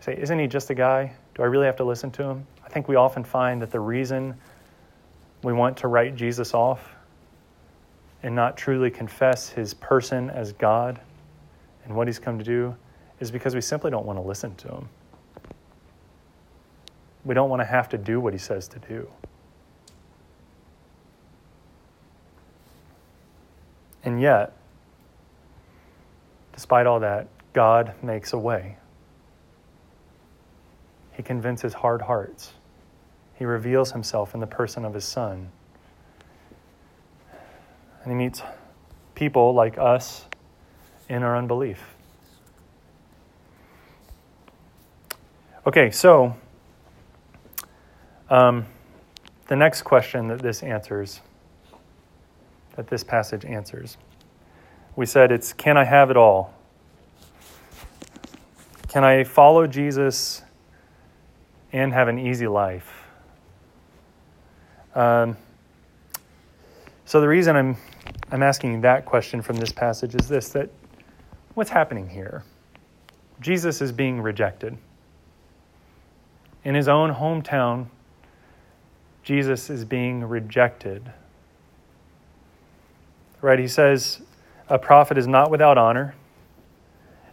Say, 0.00 0.16
isn't 0.16 0.38
he 0.38 0.46
just 0.46 0.70
a 0.70 0.74
guy? 0.74 1.12
Do 1.34 1.42
I 1.42 1.46
really 1.46 1.66
have 1.66 1.76
to 1.76 1.84
listen 1.84 2.10
to 2.12 2.22
him? 2.22 2.46
I 2.64 2.68
think 2.68 2.86
we 2.86 2.94
often 2.94 3.24
find 3.24 3.60
that 3.62 3.72
the 3.72 3.80
reason 3.80 4.34
we 5.42 5.52
want 5.52 5.78
to 5.78 5.88
write 5.88 6.14
Jesus 6.14 6.54
off 6.54 6.94
and 8.22 8.34
not 8.34 8.56
truly 8.56 8.90
confess 8.90 9.48
his 9.48 9.74
person 9.74 10.30
as 10.30 10.52
God 10.52 11.00
and 11.84 11.94
what 11.94 12.06
he's 12.08 12.18
come 12.18 12.38
to 12.38 12.44
do 12.44 12.74
is 13.20 13.30
because 13.30 13.54
we 13.54 13.60
simply 13.60 13.90
don't 13.90 14.06
want 14.06 14.18
to 14.18 14.22
listen 14.22 14.54
to 14.56 14.68
him. 14.68 14.88
We 17.24 17.34
don't 17.34 17.48
want 17.48 17.60
to 17.60 17.66
have 17.66 17.88
to 17.90 17.98
do 17.98 18.20
what 18.20 18.32
he 18.32 18.38
says 18.38 18.68
to 18.68 18.78
do. 18.78 19.08
And 24.04 24.20
yet, 24.20 24.52
despite 26.52 26.86
all 26.86 27.00
that, 27.00 27.28
God 27.54 27.94
makes 28.02 28.32
a 28.34 28.38
way. 28.38 28.76
He 31.12 31.22
convinces 31.22 31.72
hard 31.72 32.02
hearts. 32.02 32.52
He 33.36 33.44
reveals 33.44 33.92
himself 33.92 34.34
in 34.34 34.40
the 34.40 34.46
person 34.46 34.84
of 34.84 34.92
his 34.92 35.04
son. 35.04 35.50
And 38.02 38.12
he 38.12 38.16
meets 38.16 38.42
people 39.14 39.54
like 39.54 39.78
us 39.78 40.26
in 41.08 41.22
our 41.22 41.36
unbelief. 41.36 41.94
Okay, 45.66 45.90
so 45.90 46.36
um, 48.28 48.66
the 49.48 49.56
next 49.56 49.82
question 49.82 50.28
that 50.28 50.40
this 50.40 50.62
answers, 50.62 51.20
that 52.76 52.88
this 52.88 53.02
passage 53.02 53.44
answers, 53.44 53.96
we 54.96 55.06
said 55.06 55.32
it's 55.32 55.52
can 55.52 55.76
I 55.76 55.84
have 55.84 56.10
it 56.10 56.16
all? 56.16 56.52
Can 58.88 59.04
I 59.04 59.24
follow 59.24 59.66
Jesus 59.66 60.42
and 61.72 61.92
have 61.92 62.08
an 62.08 62.18
easy 62.18 62.46
life? 62.46 63.06
Um, 64.94 65.36
so 67.04 67.20
the 67.20 67.28
reason 67.28 67.56
I'm 67.56 67.76
I'm 68.30 68.42
asking 68.42 68.82
that 68.82 69.04
question 69.04 69.42
from 69.42 69.56
this 69.56 69.72
passage 69.72 70.14
is 70.14 70.28
this 70.28 70.48
that 70.50 70.70
what's 71.54 71.70
happening 71.70 72.08
here? 72.10 72.44
Jesus 73.40 73.80
is 73.80 73.92
being 73.92 74.20
rejected. 74.20 74.76
In 76.64 76.74
his 76.74 76.88
own 76.88 77.14
hometown, 77.14 77.86
Jesus 79.22 79.70
is 79.70 79.84
being 79.84 80.24
rejected. 80.24 81.12
Right? 83.40 83.58
He 83.58 83.68
says, 83.68 84.20
A 84.68 84.78
prophet 84.78 85.18
is 85.18 85.26
not 85.26 85.50
without 85.50 85.76
honor, 85.76 86.14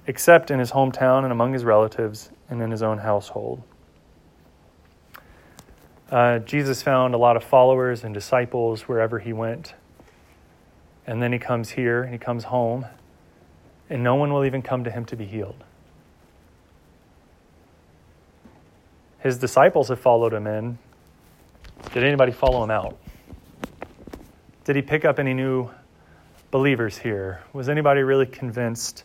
except 0.07 0.51
in 0.51 0.59
his 0.59 0.71
hometown 0.71 1.23
and 1.23 1.31
among 1.31 1.53
his 1.53 1.63
relatives 1.63 2.29
and 2.49 2.61
in 2.61 2.71
his 2.71 2.81
own 2.81 2.97
household. 2.97 3.61
Uh, 6.09 6.39
Jesus 6.39 6.81
found 6.81 7.13
a 7.13 7.17
lot 7.17 7.37
of 7.37 7.43
followers 7.43 8.03
and 8.03 8.13
disciples 8.13 8.81
wherever 8.81 9.19
he 9.19 9.31
went. 9.31 9.73
And 11.07 11.21
then 11.21 11.31
he 11.31 11.39
comes 11.39 11.69
here, 11.71 12.07
he 12.07 12.17
comes 12.17 12.45
home, 12.45 12.85
and 13.91 14.03
no 14.03 14.15
one 14.15 14.33
will 14.33 14.45
even 14.45 14.61
come 14.61 14.85
to 14.85 14.89
him 14.89 15.05
to 15.05 15.15
be 15.15 15.25
healed. 15.25 15.63
His 19.19 19.37
disciples 19.37 19.89
have 19.89 19.99
followed 19.99 20.33
him 20.33 20.47
in. 20.47 20.79
Did 21.93 22.03
anybody 22.03 22.31
follow 22.31 22.63
him 22.63 22.71
out? 22.71 22.97
Did 24.63 24.75
he 24.77 24.81
pick 24.81 25.05
up 25.05 25.19
any 25.19 25.33
new 25.33 25.69
believers 26.49 26.97
here? 26.97 27.41
Was 27.53 27.69
anybody 27.69 28.01
really 28.01 28.25
convinced? 28.25 29.03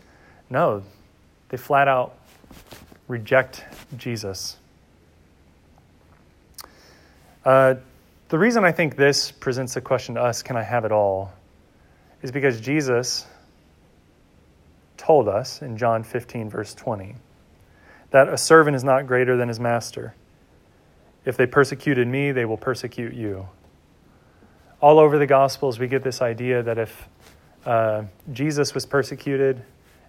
No, 0.49 0.83
they 1.49 1.57
flat 1.57 1.89
out 1.89 2.17
reject 3.09 3.65
Jesus. 3.97 4.57
Uh, 7.45 7.75
the 8.29 8.39
reason 8.39 8.65
I 8.65 8.73
think 8.73 8.97
this 8.97 9.31
presents 9.31 9.77
a 9.77 9.81
question 9.81 10.15
to 10.17 10.23
us 10.23 10.43
can 10.43 10.57
I 10.57 10.63
have 10.63 10.85
it 10.85 10.93
all? 10.93 11.33
is 12.23 12.33
because 12.33 12.61
Jesus 12.61 13.27
told 15.07 15.29
us 15.29 15.63
in 15.63 15.77
John 15.77 16.03
15, 16.03 16.51
verse 16.51 16.75
20, 16.75 17.15
that 18.11 18.29
a 18.29 18.37
servant 18.37 18.75
is 18.75 18.83
not 18.83 19.07
greater 19.07 19.37
than 19.37 19.47
his 19.47 19.61
master. 19.61 20.15
If 21.25 21.37
they 21.37 21.47
persecuted 21.47 22.09
me, 22.09 22.33
they 22.33 22.45
will 22.45 22.57
persecute 22.57 23.15
you. 23.15 23.49
All 24.81 24.99
over 24.99 25.17
the 25.17 25.27
Gospels, 25.27 25.79
we 25.79 25.87
get 25.87 26.03
this 26.03 26.21
idea 26.21 26.61
that 26.63 26.79
if 26.79 27.09
uh, 27.65 28.05
Jesus 28.33 28.75
was 28.75 28.85
persecuted, 28.85 29.63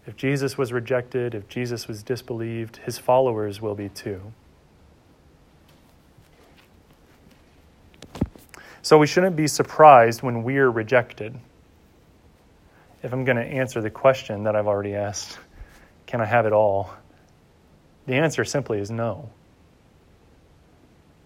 if 0.07 0.15
Jesus 0.15 0.57
was 0.57 0.73
rejected, 0.73 1.35
if 1.35 1.47
Jesus 1.47 1.87
was 1.87 2.01
disbelieved, 2.01 2.77
his 2.77 2.97
followers 2.97 3.61
will 3.61 3.75
be 3.75 3.89
too. 3.89 4.33
So 8.81 8.97
we 8.97 9.05
shouldn't 9.05 9.35
be 9.35 9.47
surprised 9.47 10.23
when 10.23 10.41
we're 10.41 10.71
rejected 10.71 11.39
if 13.03 13.13
I'm 13.13 13.23
going 13.25 13.37
to 13.37 13.43
answer 13.43 13.81
the 13.81 13.89
question 13.89 14.43
that 14.43 14.55
I've 14.55 14.67
already 14.67 14.95
asked, 14.95 15.37
can 16.05 16.21
I 16.21 16.25
have 16.25 16.45
it 16.45 16.53
all? 16.53 16.89
The 18.05 18.15
answer 18.15 18.45
simply 18.45 18.79
is 18.79 18.89
no. 18.89 19.29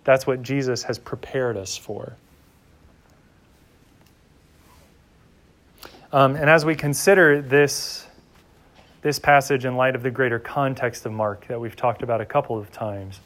That's 0.04 0.26
what 0.26 0.42
Jesus 0.42 0.84
has 0.84 0.98
prepared 0.98 1.58
us 1.58 1.78
for. 1.78 2.18
Um, 6.12 6.36
and 6.36 6.50
as 6.50 6.66
we 6.66 6.76
consider 6.76 7.42
this, 7.42 8.06
this 9.02 9.18
passage 9.18 9.64
in 9.64 9.78
light 9.78 9.96
of 9.96 10.04
the 10.04 10.12
greater 10.12 10.40
context 10.40 11.06
of 11.06 11.14
Mark 11.14 11.48
that 11.48 11.62
we've 11.62 11.76
talked 11.76 12.04
about 12.04 12.20
a 12.20 12.26
couple 12.26 12.58
of 12.58 12.72
times, 12.72 13.22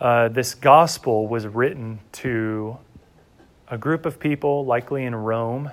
uh, 0.00 0.28
this 0.28 0.54
gospel 0.54 1.28
was 1.28 1.46
written 1.46 2.00
to 2.12 2.76
a 3.68 3.78
group 3.78 4.06
of 4.06 4.18
people, 4.18 4.64
likely 4.64 5.04
in 5.04 5.14
Rome, 5.14 5.70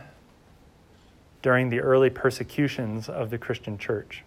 during 1.42 1.70
the 1.70 1.80
early 1.80 2.10
persecutions 2.10 3.10
of 3.10 3.30
the 3.30 3.38
Christian 3.38 3.78
church. 3.78 4.24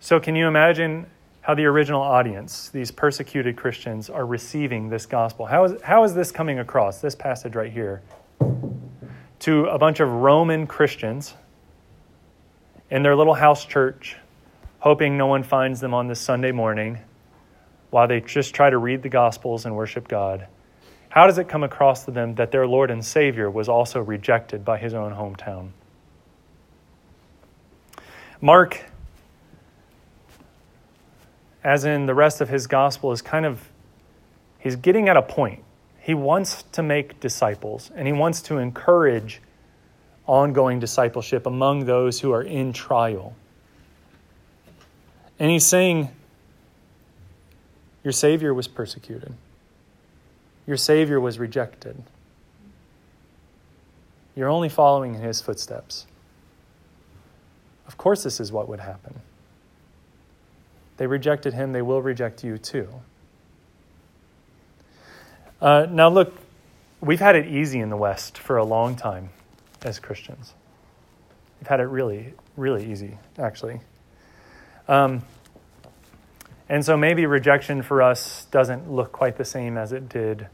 So, 0.00 0.20
can 0.20 0.36
you 0.36 0.46
imagine 0.46 1.06
how 1.40 1.54
the 1.54 1.64
original 1.64 2.02
audience, 2.02 2.68
these 2.68 2.90
persecuted 2.90 3.56
Christians, 3.56 4.10
are 4.10 4.26
receiving 4.26 4.90
this 4.90 5.06
gospel? 5.06 5.46
How 5.46 5.64
is, 5.64 5.82
how 5.82 6.04
is 6.04 6.14
this 6.14 6.30
coming 6.30 6.58
across, 6.58 7.00
this 7.00 7.14
passage 7.14 7.54
right 7.54 7.72
here, 7.72 8.02
to 9.40 9.66
a 9.66 9.78
bunch 9.78 10.00
of 10.00 10.08
Roman 10.10 10.66
Christians 10.66 11.34
in 12.90 13.02
their 13.02 13.16
little 13.16 13.34
house 13.34 13.64
church, 13.64 14.16
hoping 14.80 15.16
no 15.16 15.26
one 15.26 15.42
finds 15.42 15.80
them 15.80 15.94
on 15.94 16.06
this 16.06 16.20
Sunday 16.20 16.52
morning 16.52 16.98
while 17.90 18.06
they 18.06 18.20
just 18.20 18.54
try 18.54 18.68
to 18.68 18.78
read 18.78 19.02
the 19.02 19.08
Gospels 19.08 19.64
and 19.64 19.74
worship 19.74 20.06
God? 20.06 20.46
How 21.08 21.26
does 21.26 21.38
it 21.38 21.48
come 21.48 21.64
across 21.64 22.04
to 22.04 22.10
them 22.10 22.34
that 22.36 22.50
their 22.50 22.66
Lord 22.66 22.90
and 22.90 23.04
Savior 23.04 23.50
was 23.50 23.68
also 23.68 24.00
rejected 24.00 24.64
by 24.64 24.78
his 24.78 24.94
own 24.94 25.14
hometown? 25.14 25.70
Mark 28.40 28.84
as 31.64 31.84
in 31.84 32.06
the 32.06 32.14
rest 32.14 32.40
of 32.40 32.48
his 32.48 32.66
gospel, 32.66 33.12
is 33.12 33.22
kind 33.22 33.44
of, 33.44 33.68
he's 34.58 34.76
getting 34.76 35.08
at 35.08 35.16
a 35.16 35.22
point. 35.22 35.62
He 36.00 36.14
wants 36.14 36.62
to 36.72 36.82
make 36.82 37.20
disciples, 37.20 37.90
and 37.94 38.06
he 38.06 38.12
wants 38.12 38.40
to 38.42 38.58
encourage 38.58 39.42
ongoing 40.26 40.78
discipleship 40.78 41.46
among 41.46 41.84
those 41.84 42.20
who 42.20 42.32
are 42.32 42.42
in 42.42 42.72
trial. 42.72 43.34
And 45.38 45.50
he's 45.50 45.66
saying, 45.66 46.08
Your 48.04 48.12
Savior 48.12 48.54
was 48.54 48.68
persecuted, 48.68 49.34
your 50.68 50.76
Savior 50.76 51.18
was 51.18 51.38
rejected. 51.38 51.96
You're 54.36 54.50
only 54.50 54.68
following 54.68 55.14
in 55.14 55.22
his 55.22 55.40
footsteps. 55.40 56.06
Of 57.86 57.96
course, 57.96 58.22
this 58.22 58.38
is 58.38 58.52
what 58.52 58.68
would 58.68 58.80
happen. 58.80 59.22
They 60.98 61.06
rejected 61.06 61.54
him, 61.54 61.72
they 61.72 61.80
will 61.80 62.02
reject 62.02 62.44
you 62.44 62.58
too. 62.58 62.86
Uh, 65.58 65.86
now, 65.90 66.10
look, 66.10 66.36
we've 67.00 67.18
had 67.18 67.34
it 67.34 67.46
easy 67.46 67.80
in 67.80 67.88
the 67.88 67.96
West 67.96 68.36
for 68.36 68.58
a 68.58 68.64
long 68.64 68.94
time 68.94 69.30
as 69.82 69.98
Christians. 69.98 70.52
We've 71.60 71.68
had 71.68 71.80
it 71.80 71.84
really, 71.84 72.34
really 72.58 72.92
easy, 72.92 73.16
actually. 73.38 73.80
Um, 74.86 75.22
and 76.68 76.84
so 76.84 76.94
maybe 76.98 77.24
rejection 77.24 77.80
for 77.80 78.02
us 78.02 78.44
doesn't 78.50 78.92
look 78.92 79.12
quite 79.12 79.38
the 79.38 79.46
same 79.46 79.78
as 79.78 79.92
it 79.92 80.10
did 80.10 80.48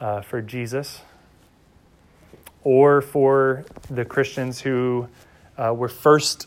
uh, 0.00 0.20
for 0.20 0.40
Jesus 0.40 1.02
or 2.64 3.00
for 3.00 3.64
the 3.90 4.04
Christians 4.04 4.60
who 4.60 5.08
uh, 5.56 5.72
were 5.74 5.88
first 5.88 6.46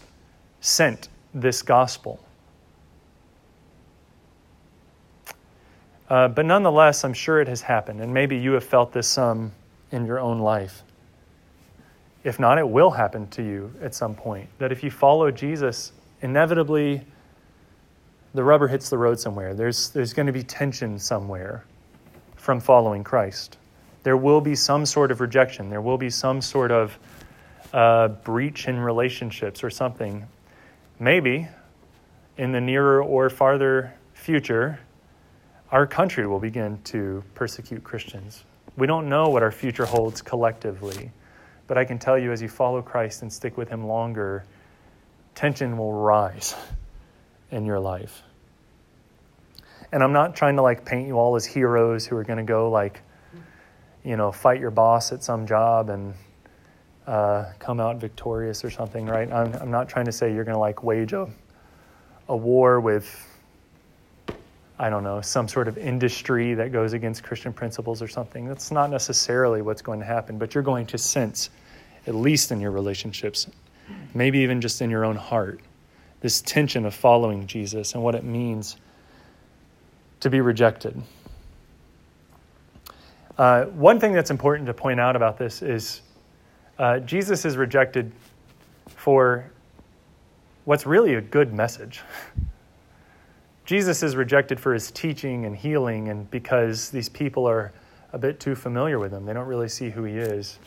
sent 0.60 1.10
this 1.34 1.62
gospel. 1.62 2.20
Uh, 6.10 6.28
but 6.28 6.46
nonetheless, 6.46 7.04
I'm 7.06 7.14
sure 7.14 7.40
it 7.40 7.48
has 7.48 7.62
happened, 7.62 8.02
and 8.02 8.14
maybe 8.14 8.38
you 8.38 8.52
have 8.52 8.66
felt 8.66 8.92
this 8.92 9.08
some 9.08 9.54
in 9.92 10.06
your 10.06 10.20
own 10.20 10.40
life. 10.40 10.84
If 12.24 12.40
not, 12.40 12.58
it 12.58 12.68
will 12.68 12.92
happen 12.92 13.28
to 13.30 13.42
you 13.42 13.74
at 13.82 13.96
some 13.96 14.14
point. 14.14 14.50
That 14.60 14.72
if 14.72 14.84
you 14.84 14.92
follow 14.92 15.32
Jesus, 15.32 15.94
inevitably 16.22 17.02
the 18.34 18.44
rubber 18.44 18.68
hits 18.68 18.90
the 18.90 18.98
road 18.98 19.20
somewhere. 19.20 19.54
There's, 19.54 19.90
there's 19.90 20.14
going 20.14 20.28
to 20.28 20.34
be 20.34 20.44
tension 20.44 21.00
somewhere 21.00 21.64
from 22.42 22.60
following 22.60 23.04
Christ. 23.04 23.60
There 24.02 24.18
will 24.18 24.42
be 24.42 24.56
some 24.56 24.88
sort 24.88 25.12
of 25.12 25.22
rejection, 25.22 25.70
there 25.70 25.80
will 25.80 26.00
be 26.00 26.10
some 26.10 26.42
sort 26.42 26.72
of 26.72 26.98
uh, 27.72 28.08
breach 28.08 28.68
in 28.68 28.80
relationships 28.80 29.64
or 29.64 29.70
something. 29.70 30.26
Maybe 31.00 31.48
in 32.38 32.52
the 32.52 32.60
nearer 32.60 33.04
or 33.04 33.30
farther 33.30 33.94
future, 34.14 34.80
our 35.72 35.86
country 35.86 36.26
will 36.26 36.40
begin 36.40 36.82
to 36.86 37.24
persecute 37.36 37.84
Christians. 37.84 38.44
We 38.76 38.88
don't 38.88 39.08
know 39.08 39.30
what 39.30 39.44
our 39.44 39.52
future 39.52 39.86
holds 39.86 40.24
collectively, 40.24 41.12
but 41.68 41.78
I 41.78 41.86
can 41.86 42.00
tell 42.00 42.18
you 42.18 42.32
as 42.32 42.42
you 42.42 42.50
follow 42.50 42.82
Christ 42.82 43.22
and 43.22 43.32
stick 43.32 43.56
with 43.56 43.70
Him 43.70 43.86
longer, 43.86 44.46
tension 45.36 45.78
will 45.78 45.94
rise 45.94 46.56
in 47.52 47.66
your 47.66 47.80
life. 47.80 48.24
And 49.92 50.04
I'm 50.04 50.14
not 50.14 50.36
trying 50.36 50.56
to 50.56 50.62
like 50.62 50.86
paint 50.86 51.08
you 51.08 51.18
all 51.18 51.36
as 51.36 51.46
heroes 51.46 52.06
who 52.06 52.16
are 52.16 52.24
going 52.24 52.38
to 52.38 52.44
go 52.44 52.70
like, 52.70 53.02
you 54.04 54.16
know, 54.16 54.32
fight 54.32 54.60
your 54.60 54.72
boss 54.72 55.12
at 55.12 55.24
some 55.24 55.46
job 55.46 55.90
and 55.90 56.14
uh, 57.08 57.52
come 57.60 57.80
out 57.80 57.98
victorious 57.98 58.64
or 58.64 58.70
something, 58.70 59.06
right? 59.06 59.32
I'm, 59.32 59.54
I'm 59.56 59.72
not 59.72 59.90
trying 59.90 60.06
to 60.06 60.12
say 60.12 60.34
you're 60.34 60.44
going 60.44 60.56
to 60.56 60.60
like 60.60 60.84
wage 60.84 61.14
a, 61.14 61.30
a 62.30 62.36
war 62.36 62.80
with 62.80 63.28
I 64.82 64.90
don't 64.90 65.04
know, 65.04 65.22
some 65.22 65.48
sort 65.48 65.68
of 65.68 65.78
industry 65.78 66.56
that 66.56 66.72
goes 66.72 66.94
against 66.94 67.22
Christian 67.22 67.54
principles 67.54 68.02
or 68.02 68.08
something. 68.08 68.48
That's 68.48 68.72
not 68.72 68.90
necessarily 68.90 69.62
what's 69.62 69.84
going 69.84 70.00
to 70.00 70.06
happen, 70.06 70.40
but 70.40 70.56
you're 70.56 70.64
going 70.64 70.88
to 70.88 70.98
sense, 70.98 71.52
at 72.08 72.16
least 72.16 72.52
in 72.52 72.60
your 72.60 72.72
relationships, 72.72 73.46
maybe 74.16 74.40
even 74.40 74.60
just 74.60 74.82
in 74.82 74.90
your 74.90 75.06
own 75.06 75.18
heart, 75.18 75.60
this 76.22 76.42
tension 76.42 76.88
of 76.88 76.96
following 76.96 77.46
Jesus 77.46 77.94
and 77.94 78.02
what 78.02 78.16
it 78.16 78.24
means 78.24 78.78
to 80.22 80.30
be 80.30 80.40
rejected. 80.40 81.02
Uh, 83.38 83.66
one 83.66 84.00
thing 84.00 84.14
that's 84.14 84.32
important 84.32 84.68
to 84.68 84.74
point 84.74 85.00
out 85.00 85.16
about 85.16 85.38
this 85.38 85.62
is 85.62 86.02
uh, 86.78 87.00
Jesus 87.00 87.44
is 87.44 87.58
rejected 87.58 88.12
for 88.88 89.52
what's 90.66 90.86
really 90.86 91.16
a 91.16 91.22
good 91.22 91.54
message. 91.54 92.02
Jesus 93.66 94.04
is 94.04 94.16
rejected 94.16 94.60
for 94.60 94.74
his 94.74 94.92
teaching 94.92 95.46
and 95.46 95.56
healing, 95.56 96.10
and 96.10 96.30
because 96.30 96.90
these 96.90 97.10
people 97.10 97.48
are 97.48 97.72
a 98.14 98.18
bit 98.18 98.40
too 98.40 98.54
familiar 98.54 99.00
with 99.00 99.12
him, 99.14 99.26
they 99.26 99.34
don't 99.34 99.48
really 99.48 99.70
see 99.70 99.90
who 99.90 100.04
he 100.04 100.18
is. 100.18 100.60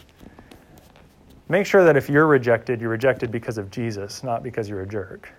Make 1.48 1.66
sure 1.66 1.84
that 1.84 1.96
if 1.96 2.08
you're 2.08 2.26
rejected, 2.26 2.80
you're 2.80 2.90
rejected 2.90 3.30
because 3.30 3.58
of 3.58 3.70
Jesus, 3.70 4.24
not 4.24 4.42
because 4.42 4.68
you're 4.68 4.80
a 4.80 4.88
jerk. 4.88 5.30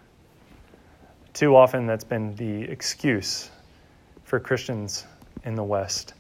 Too 1.34 1.56
often, 1.56 1.88
that's 1.88 2.04
been 2.04 2.36
the 2.36 2.62
excuse 2.64 3.50
for 4.26 4.40
Christians 4.40 5.06
in 5.46 5.56
the 5.56 5.64
West. 5.64 6.14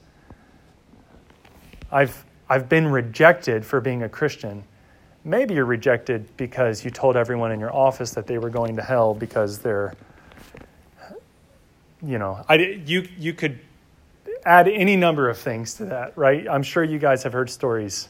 I've, 1.91 2.25
I've 2.47 2.69
been 2.69 2.87
rejected 2.87 3.65
for 3.65 3.81
being 3.81 4.03
a 4.03 4.09
Christian. 4.09 4.63
Maybe 5.23 5.55
you're 5.55 5.65
rejected 5.65 6.29
because 6.37 6.85
you 6.85 6.91
told 6.91 7.17
everyone 7.17 7.51
in 7.51 7.59
your 7.59 7.75
office 7.75 8.11
that 8.11 8.27
they 8.27 8.37
were 8.37 8.49
going 8.49 8.77
to 8.77 8.81
hell 8.81 9.13
because 9.13 9.59
they're 9.59 9.93
you 12.05 12.19
know, 12.19 12.43
I, 12.47 12.55
you, 12.85 13.07
you 13.17 13.33
could 13.33 13.59
add 14.45 14.67
any 14.67 14.95
number 14.95 15.29
of 15.29 15.37
things 15.37 15.75
to 15.75 15.85
that, 15.85 16.17
right? 16.17 16.47
I'm 16.47 16.63
sure 16.63 16.83
you 16.83 16.99
guys 16.99 17.23
have 17.23 17.33
heard 17.33 17.49
stories. 17.49 18.09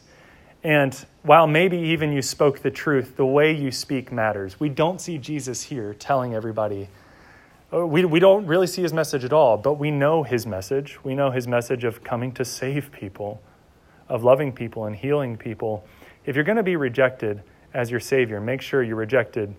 And 0.63 0.93
while 1.21 1.47
maybe 1.47 1.77
even 1.77 2.12
you 2.12 2.21
spoke 2.21 2.60
the 2.60 2.71
truth, 2.71 3.15
the 3.15 3.25
way 3.25 3.53
you 3.53 3.71
speak 3.71 4.12
matters. 4.12 4.60
We 4.60 4.69
don't 4.69 4.99
see 4.99 5.17
Jesus 5.17 5.62
here 5.62 5.93
telling 5.93 6.34
everybody, 6.34 6.89
we, 7.71 8.06
we 8.06 8.19
don't 8.19 8.45
really 8.45 8.67
see 8.67 8.82
his 8.82 8.93
message 8.93 9.23
at 9.23 9.34
all, 9.34 9.58
but 9.58 9.73
we 9.73 9.91
know 9.91 10.23
his 10.23 10.45
message. 10.45 10.97
We 11.04 11.15
know 11.15 11.32
his 11.32 11.47
message 11.47 11.84
of 11.84 12.04
coming 12.04 12.32
to 12.34 12.45
save 12.45 12.91
people, 12.91 13.41
of 14.08 14.23
loving 14.23 14.51
people 14.51 14.86
and 14.86 14.95
healing 14.95 15.38
people. 15.38 15.86
If 16.25 16.36
you're 16.36 16.45
going 16.45 16.58
to 16.58 16.63
be 16.63 16.75
rejected 16.75 17.41
as 17.73 17.91
your 17.91 17.99
Savior, 17.99 18.39
make 18.39 18.62
sure 18.62 18.82
you're 18.84 18.95
rejected 18.95 19.54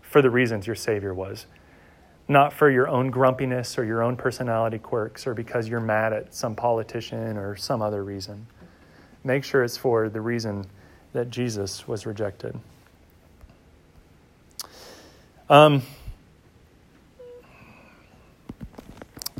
for 0.00 0.22
the 0.22 0.30
reasons 0.30 0.66
your 0.66 0.76
Savior 0.76 1.14
was 1.14 1.46
not 2.28 2.52
for 2.52 2.70
your 2.70 2.88
own 2.88 3.10
grumpiness 3.10 3.78
or 3.78 3.84
your 3.84 4.02
own 4.02 4.16
personality 4.16 4.78
quirks 4.78 5.26
or 5.26 5.34
because 5.34 5.68
you're 5.68 5.80
mad 5.80 6.12
at 6.12 6.34
some 6.34 6.54
politician 6.54 7.36
or 7.36 7.54
some 7.56 7.82
other 7.82 8.02
reason. 8.02 8.46
Make 9.24 9.44
sure 9.44 9.62
it's 9.62 9.76
for 9.76 10.08
the 10.08 10.20
reason 10.20 10.66
that 11.12 11.30
Jesus 11.30 11.86
was 11.86 12.06
rejected. 12.06 12.58
Um, 15.50 15.82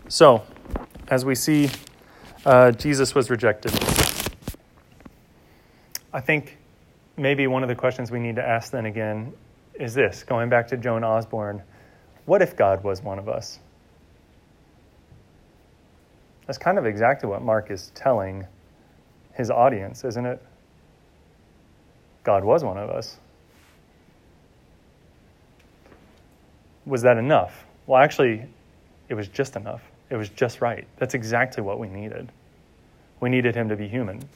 so, 0.09 0.43
as 1.09 1.25
we 1.25 1.35
see, 1.35 1.71
uh, 2.45 2.73
Jesus 2.73 3.15
was 3.15 3.31
rejected. 3.31 3.73
I 6.13 6.21
think 6.21 6.59
maybe 7.17 7.47
one 7.47 7.63
of 7.63 7.69
the 7.69 7.75
questions 7.75 8.11
we 8.11 8.21
need 8.21 8.37
to 8.37 8.47
ask 8.47 8.71
then 8.71 8.87
again 8.87 9.33
is 9.75 9.95
this 9.95 10.23
going 10.23 10.49
back 10.49 10.69
to 10.69 10.77
Joan 10.77 11.03
Osborne 11.03 11.63
what 12.27 12.41
if 12.41 12.57
God 12.57 12.83
was 12.83 13.03
one 13.03 13.19
of 13.19 13.29
us? 13.29 13.59
That's 16.47 16.59
kind 16.59 16.79
of 16.79 16.87
exactly 16.87 17.29
what 17.29 17.43
Mark 17.43 17.71
is 17.71 17.91
telling 17.95 18.47
his 19.35 19.51
audience, 19.51 20.05
isn't 20.05 20.25
it? 20.25 20.43
God 22.23 22.45
was 22.45 22.65
one 22.65 22.79
of 22.79 22.89
us. 22.89 23.19
Was 26.87 27.03
that 27.03 27.19
enough? 27.19 27.67
Well, 27.87 28.01
actually, 28.03 28.47
it 29.09 29.15
was 29.15 29.29
just 29.29 29.57
enough. 29.57 29.83
It 30.11 30.17
was 30.17 30.29
just 30.29 30.61
right. 30.61 30.87
That's 30.97 31.15
exactly 31.15 31.63
what 31.63 31.79
we 31.79 31.89
needed. 31.89 32.31
We 33.21 33.31
needed 33.31 33.55
him 33.55 33.69
to 33.69 33.77
be 33.77 33.89
human. 33.89 34.29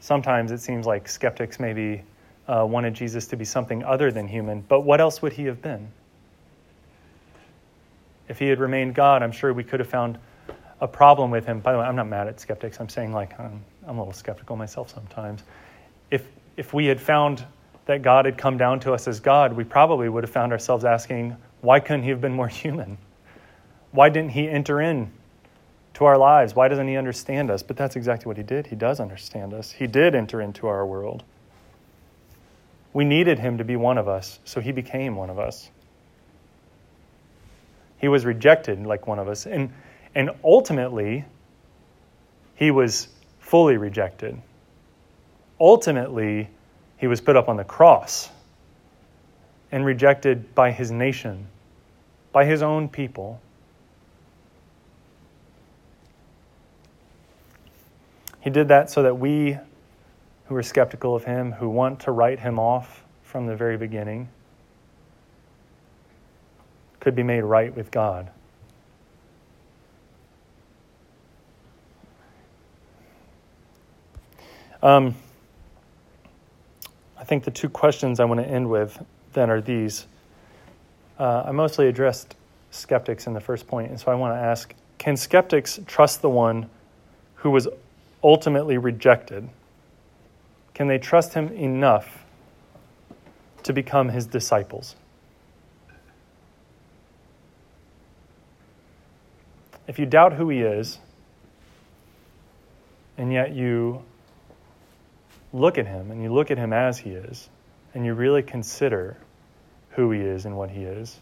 Sometimes 0.00 0.50
it 0.50 0.58
seems 0.58 0.86
like 0.86 1.08
skeptics 1.08 1.60
maybe 1.60 2.02
uh, 2.48 2.66
wanted 2.68 2.94
Jesus 2.94 3.28
to 3.28 3.36
be 3.36 3.44
something 3.44 3.84
other 3.84 4.10
than 4.10 4.26
human, 4.26 4.60
but 4.62 4.80
what 4.80 5.00
else 5.00 5.22
would 5.22 5.32
he 5.32 5.44
have 5.44 5.62
been? 5.62 5.88
If 8.28 8.38
he 8.38 8.48
had 8.48 8.58
remained 8.58 8.94
God, 8.94 9.22
I'm 9.22 9.32
sure 9.32 9.52
we 9.52 9.64
could 9.64 9.80
have 9.80 9.88
found 9.88 10.18
a 10.80 10.88
problem 10.88 11.30
with 11.30 11.46
him. 11.46 11.60
By 11.60 11.72
the 11.72 11.78
way, 11.78 11.84
I'm 11.84 11.96
not 11.96 12.08
mad 12.08 12.26
at 12.26 12.40
skeptics. 12.40 12.80
I'm 12.80 12.88
saying, 12.88 13.12
like, 13.12 13.38
I'm, 13.38 13.64
I'm 13.86 13.98
a 13.98 14.00
little 14.00 14.12
skeptical 14.12 14.56
myself 14.56 14.92
sometimes. 14.92 15.42
If, 16.10 16.26
if 16.56 16.74
we 16.74 16.86
had 16.86 17.00
found 17.00 17.44
that 17.86 18.02
God 18.02 18.24
had 18.24 18.36
come 18.36 18.58
down 18.58 18.80
to 18.80 18.92
us 18.92 19.06
as 19.06 19.20
God, 19.20 19.52
we 19.52 19.64
probably 19.64 20.08
would 20.08 20.24
have 20.24 20.30
found 20.30 20.52
ourselves 20.52 20.84
asking, 20.84 21.36
why 21.60 21.78
couldn't 21.80 22.02
he 22.02 22.10
have 22.10 22.20
been 22.20 22.32
more 22.32 22.48
human? 22.62 22.98
Why 23.92 24.08
didn't 24.08 24.30
he 24.30 24.48
enter 24.48 24.80
in 24.80 25.12
to 25.94 26.06
our 26.06 26.18
lives? 26.18 26.54
Why 26.54 26.68
doesn't 26.68 26.88
he 26.88 26.96
understand 26.96 27.50
us? 27.50 27.62
But 27.62 27.76
that's 27.76 27.94
exactly 27.94 28.26
what 28.26 28.36
he 28.36 28.42
did. 28.42 28.66
He 28.66 28.76
does 28.76 28.98
understand 29.00 29.54
us. 29.54 29.70
He 29.70 29.86
did 29.86 30.14
enter 30.14 30.40
into 30.40 30.66
our 30.66 30.84
world. 30.84 31.22
We 32.94 33.04
needed 33.04 33.38
him 33.38 33.58
to 33.58 33.64
be 33.64 33.76
one 33.76 33.98
of 33.98 34.08
us, 34.08 34.38
so 34.44 34.60
he 34.60 34.72
became 34.72 35.16
one 35.16 35.30
of 35.30 35.38
us. 35.38 35.70
He 37.98 38.08
was 38.08 38.24
rejected 38.24 38.84
like 38.84 39.06
one 39.06 39.18
of 39.18 39.28
us. 39.28 39.46
And, 39.46 39.72
and 40.14 40.30
ultimately, 40.42 41.24
he 42.54 42.70
was 42.70 43.08
fully 43.38 43.76
rejected. 43.76 44.40
Ultimately, 45.60 46.48
he 46.98 47.06
was 47.06 47.20
put 47.20 47.36
up 47.36 47.48
on 47.48 47.56
the 47.56 47.64
cross 47.64 48.28
and 49.70 49.84
rejected 49.84 50.54
by 50.54 50.70
his 50.70 50.90
nation, 50.90 51.46
by 52.32 52.44
his 52.44 52.62
own 52.62 52.88
people. 52.88 53.40
He 58.42 58.50
did 58.50 58.68
that 58.68 58.90
so 58.90 59.04
that 59.04 59.18
we 59.18 59.56
who 60.46 60.56
are 60.56 60.62
skeptical 60.62 61.14
of 61.14 61.24
him, 61.24 61.52
who 61.52 61.68
want 61.68 62.00
to 62.00 62.12
write 62.12 62.40
him 62.40 62.58
off 62.58 63.04
from 63.22 63.46
the 63.46 63.54
very 63.54 63.76
beginning, 63.76 64.28
could 66.98 67.14
be 67.14 67.22
made 67.22 67.42
right 67.42 67.74
with 67.74 67.90
God. 67.92 68.30
Um, 74.82 75.14
I 77.16 77.22
think 77.22 77.44
the 77.44 77.52
two 77.52 77.68
questions 77.68 78.18
I 78.18 78.24
want 78.24 78.40
to 78.40 78.46
end 78.46 78.68
with 78.68 79.00
then 79.32 79.48
are 79.48 79.60
these. 79.60 80.06
Uh, 81.16 81.44
I 81.46 81.52
mostly 81.52 81.86
addressed 81.86 82.34
skeptics 82.72 83.28
in 83.28 83.34
the 83.34 83.40
first 83.40 83.68
point, 83.68 83.90
and 83.90 84.00
so 84.00 84.10
I 84.10 84.16
want 84.16 84.34
to 84.34 84.40
ask 84.40 84.74
can 84.98 85.16
skeptics 85.16 85.78
trust 85.86 86.22
the 86.22 86.28
one 86.28 86.68
who 87.36 87.50
was 87.50 87.68
ultimately 88.22 88.78
rejected? 88.78 89.48
Can 90.74 90.88
they 90.88 90.98
trust 90.98 91.34
him 91.34 91.48
enough 91.48 92.24
to 93.62 93.72
become 93.72 94.08
his 94.08 94.26
disciples? 94.26 94.96
If 99.86 99.98
you 99.98 100.06
doubt 100.06 100.34
who 100.34 100.48
he 100.48 100.60
is, 100.60 100.98
and 103.18 103.32
yet 103.32 103.54
you 103.54 104.02
look 105.52 105.76
at 105.76 105.86
him 105.86 106.10
and 106.10 106.22
you 106.22 106.32
look 106.32 106.50
at 106.50 106.56
him 106.56 106.72
as 106.72 106.98
he 106.98 107.10
is, 107.10 107.48
and 107.94 108.06
you 108.06 108.14
really 108.14 108.42
consider 108.42 109.18
who 109.90 110.10
he 110.10 110.20
is 110.20 110.46
and 110.46 110.56
what 110.56 110.70
he 110.70 110.82
is, 110.84 111.20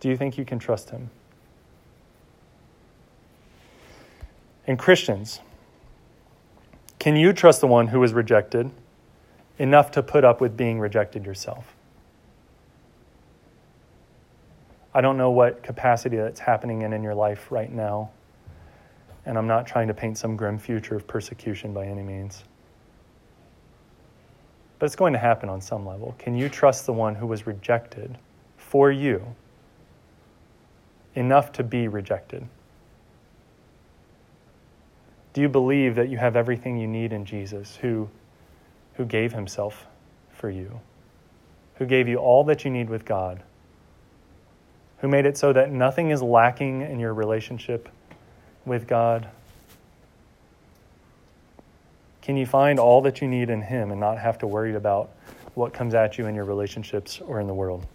do 0.00 0.08
you 0.08 0.16
think 0.16 0.38
you 0.38 0.44
can 0.44 0.58
trust 0.58 0.90
him? 0.90 1.10
And 4.70 4.78
Christians, 4.78 5.40
can 7.00 7.16
you 7.16 7.32
trust 7.32 7.60
the 7.60 7.66
one 7.66 7.88
who 7.88 7.98
was 7.98 8.12
rejected 8.12 8.70
enough 9.58 9.90
to 9.90 10.00
put 10.00 10.24
up 10.24 10.40
with 10.40 10.56
being 10.56 10.78
rejected 10.78 11.26
yourself? 11.26 11.74
I 14.94 15.00
don't 15.00 15.16
know 15.16 15.32
what 15.32 15.64
capacity 15.64 16.18
that's 16.18 16.38
happening 16.38 16.82
in 16.82 16.92
in 16.92 17.02
your 17.02 17.16
life 17.16 17.50
right 17.50 17.72
now. 17.72 18.10
And 19.26 19.36
I'm 19.36 19.48
not 19.48 19.66
trying 19.66 19.88
to 19.88 19.94
paint 19.94 20.16
some 20.16 20.36
grim 20.36 20.56
future 20.56 20.94
of 20.94 21.04
persecution 21.04 21.74
by 21.74 21.86
any 21.86 22.04
means. 22.04 22.44
But 24.78 24.86
it's 24.86 24.94
going 24.94 25.14
to 25.14 25.18
happen 25.18 25.48
on 25.48 25.60
some 25.60 25.84
level. 25.84 26.14
Can 26.16 26.36
you 26.36 26.48
trust 26.48 26.86
the 26.86 26.92
one 26.92 27.16
who 27.16 27.26
was 27.26 27.44
rejected 27.44 28.16
for 28.56 28.92
you 28.92 29.34
enough 31.16 31.50
to 31.54 31.64
be 31.64 31.88
rejected? 31.88 32.46
Do 35.32 35.40
you 35.40 35.48
believe 35.48 35.94
that 35.94 36.08
you 36.08 36.18
have 36.18 36.36
everything 36.36 36.76
you 36.76 36.88
need 36.88 37.12
in 37.12 37.24
Jesus 37.24 37.76
who, 37.76 38.08
who 38.94 39.04
gave 39.04 39.32
himself 39.32 39.86
for 40.32 40.50
you, 40.50 40.80
who 41.76 41.86
gave 41.86 42.08
you 42.08 42.16
all 42.16 42.44
that 42.44 42.64
you 42.64 42.70
need 42.70 42.90
with 42.90 43.04
God, 43.04 43.42
who 44.98 45.08
made 45.08 45.26
it 45.26 45.38
so 45.38 45.52
that 45.52 45.70
nothing 45.70 46.10
is 46.10 46.22
lacking 46.22 46.82
in 46.82 46.98
your 46.98 47.14
relationship 47.14 47.88
with 48.66 48.86
God? 48.86 49.28
Can 52.22 52.36
you 52.36 52.46
find 52.46 52.78
all 52.78 53.00
that 53.02 53.20
you 53.20 53.28
need 53.28 53.50
in 53.50 53.62
Him 53.62 53.90
and 53.90 53.98
not 53.98 54.18
have 54.18 54.38
to 54.38 54.46
worry 54.46 54.74
about 54.74 55.10
what 55.54 55.72
comes 55.72 55.94
at 55.94 56.18
you 56.18 56.26
in 56.26 56.34
your 56.34 56.44
relationships 56.44 57.20
or 57.20 57.40
in 57.40 57.46
the 57.46 57.54
world? 57.54 57.86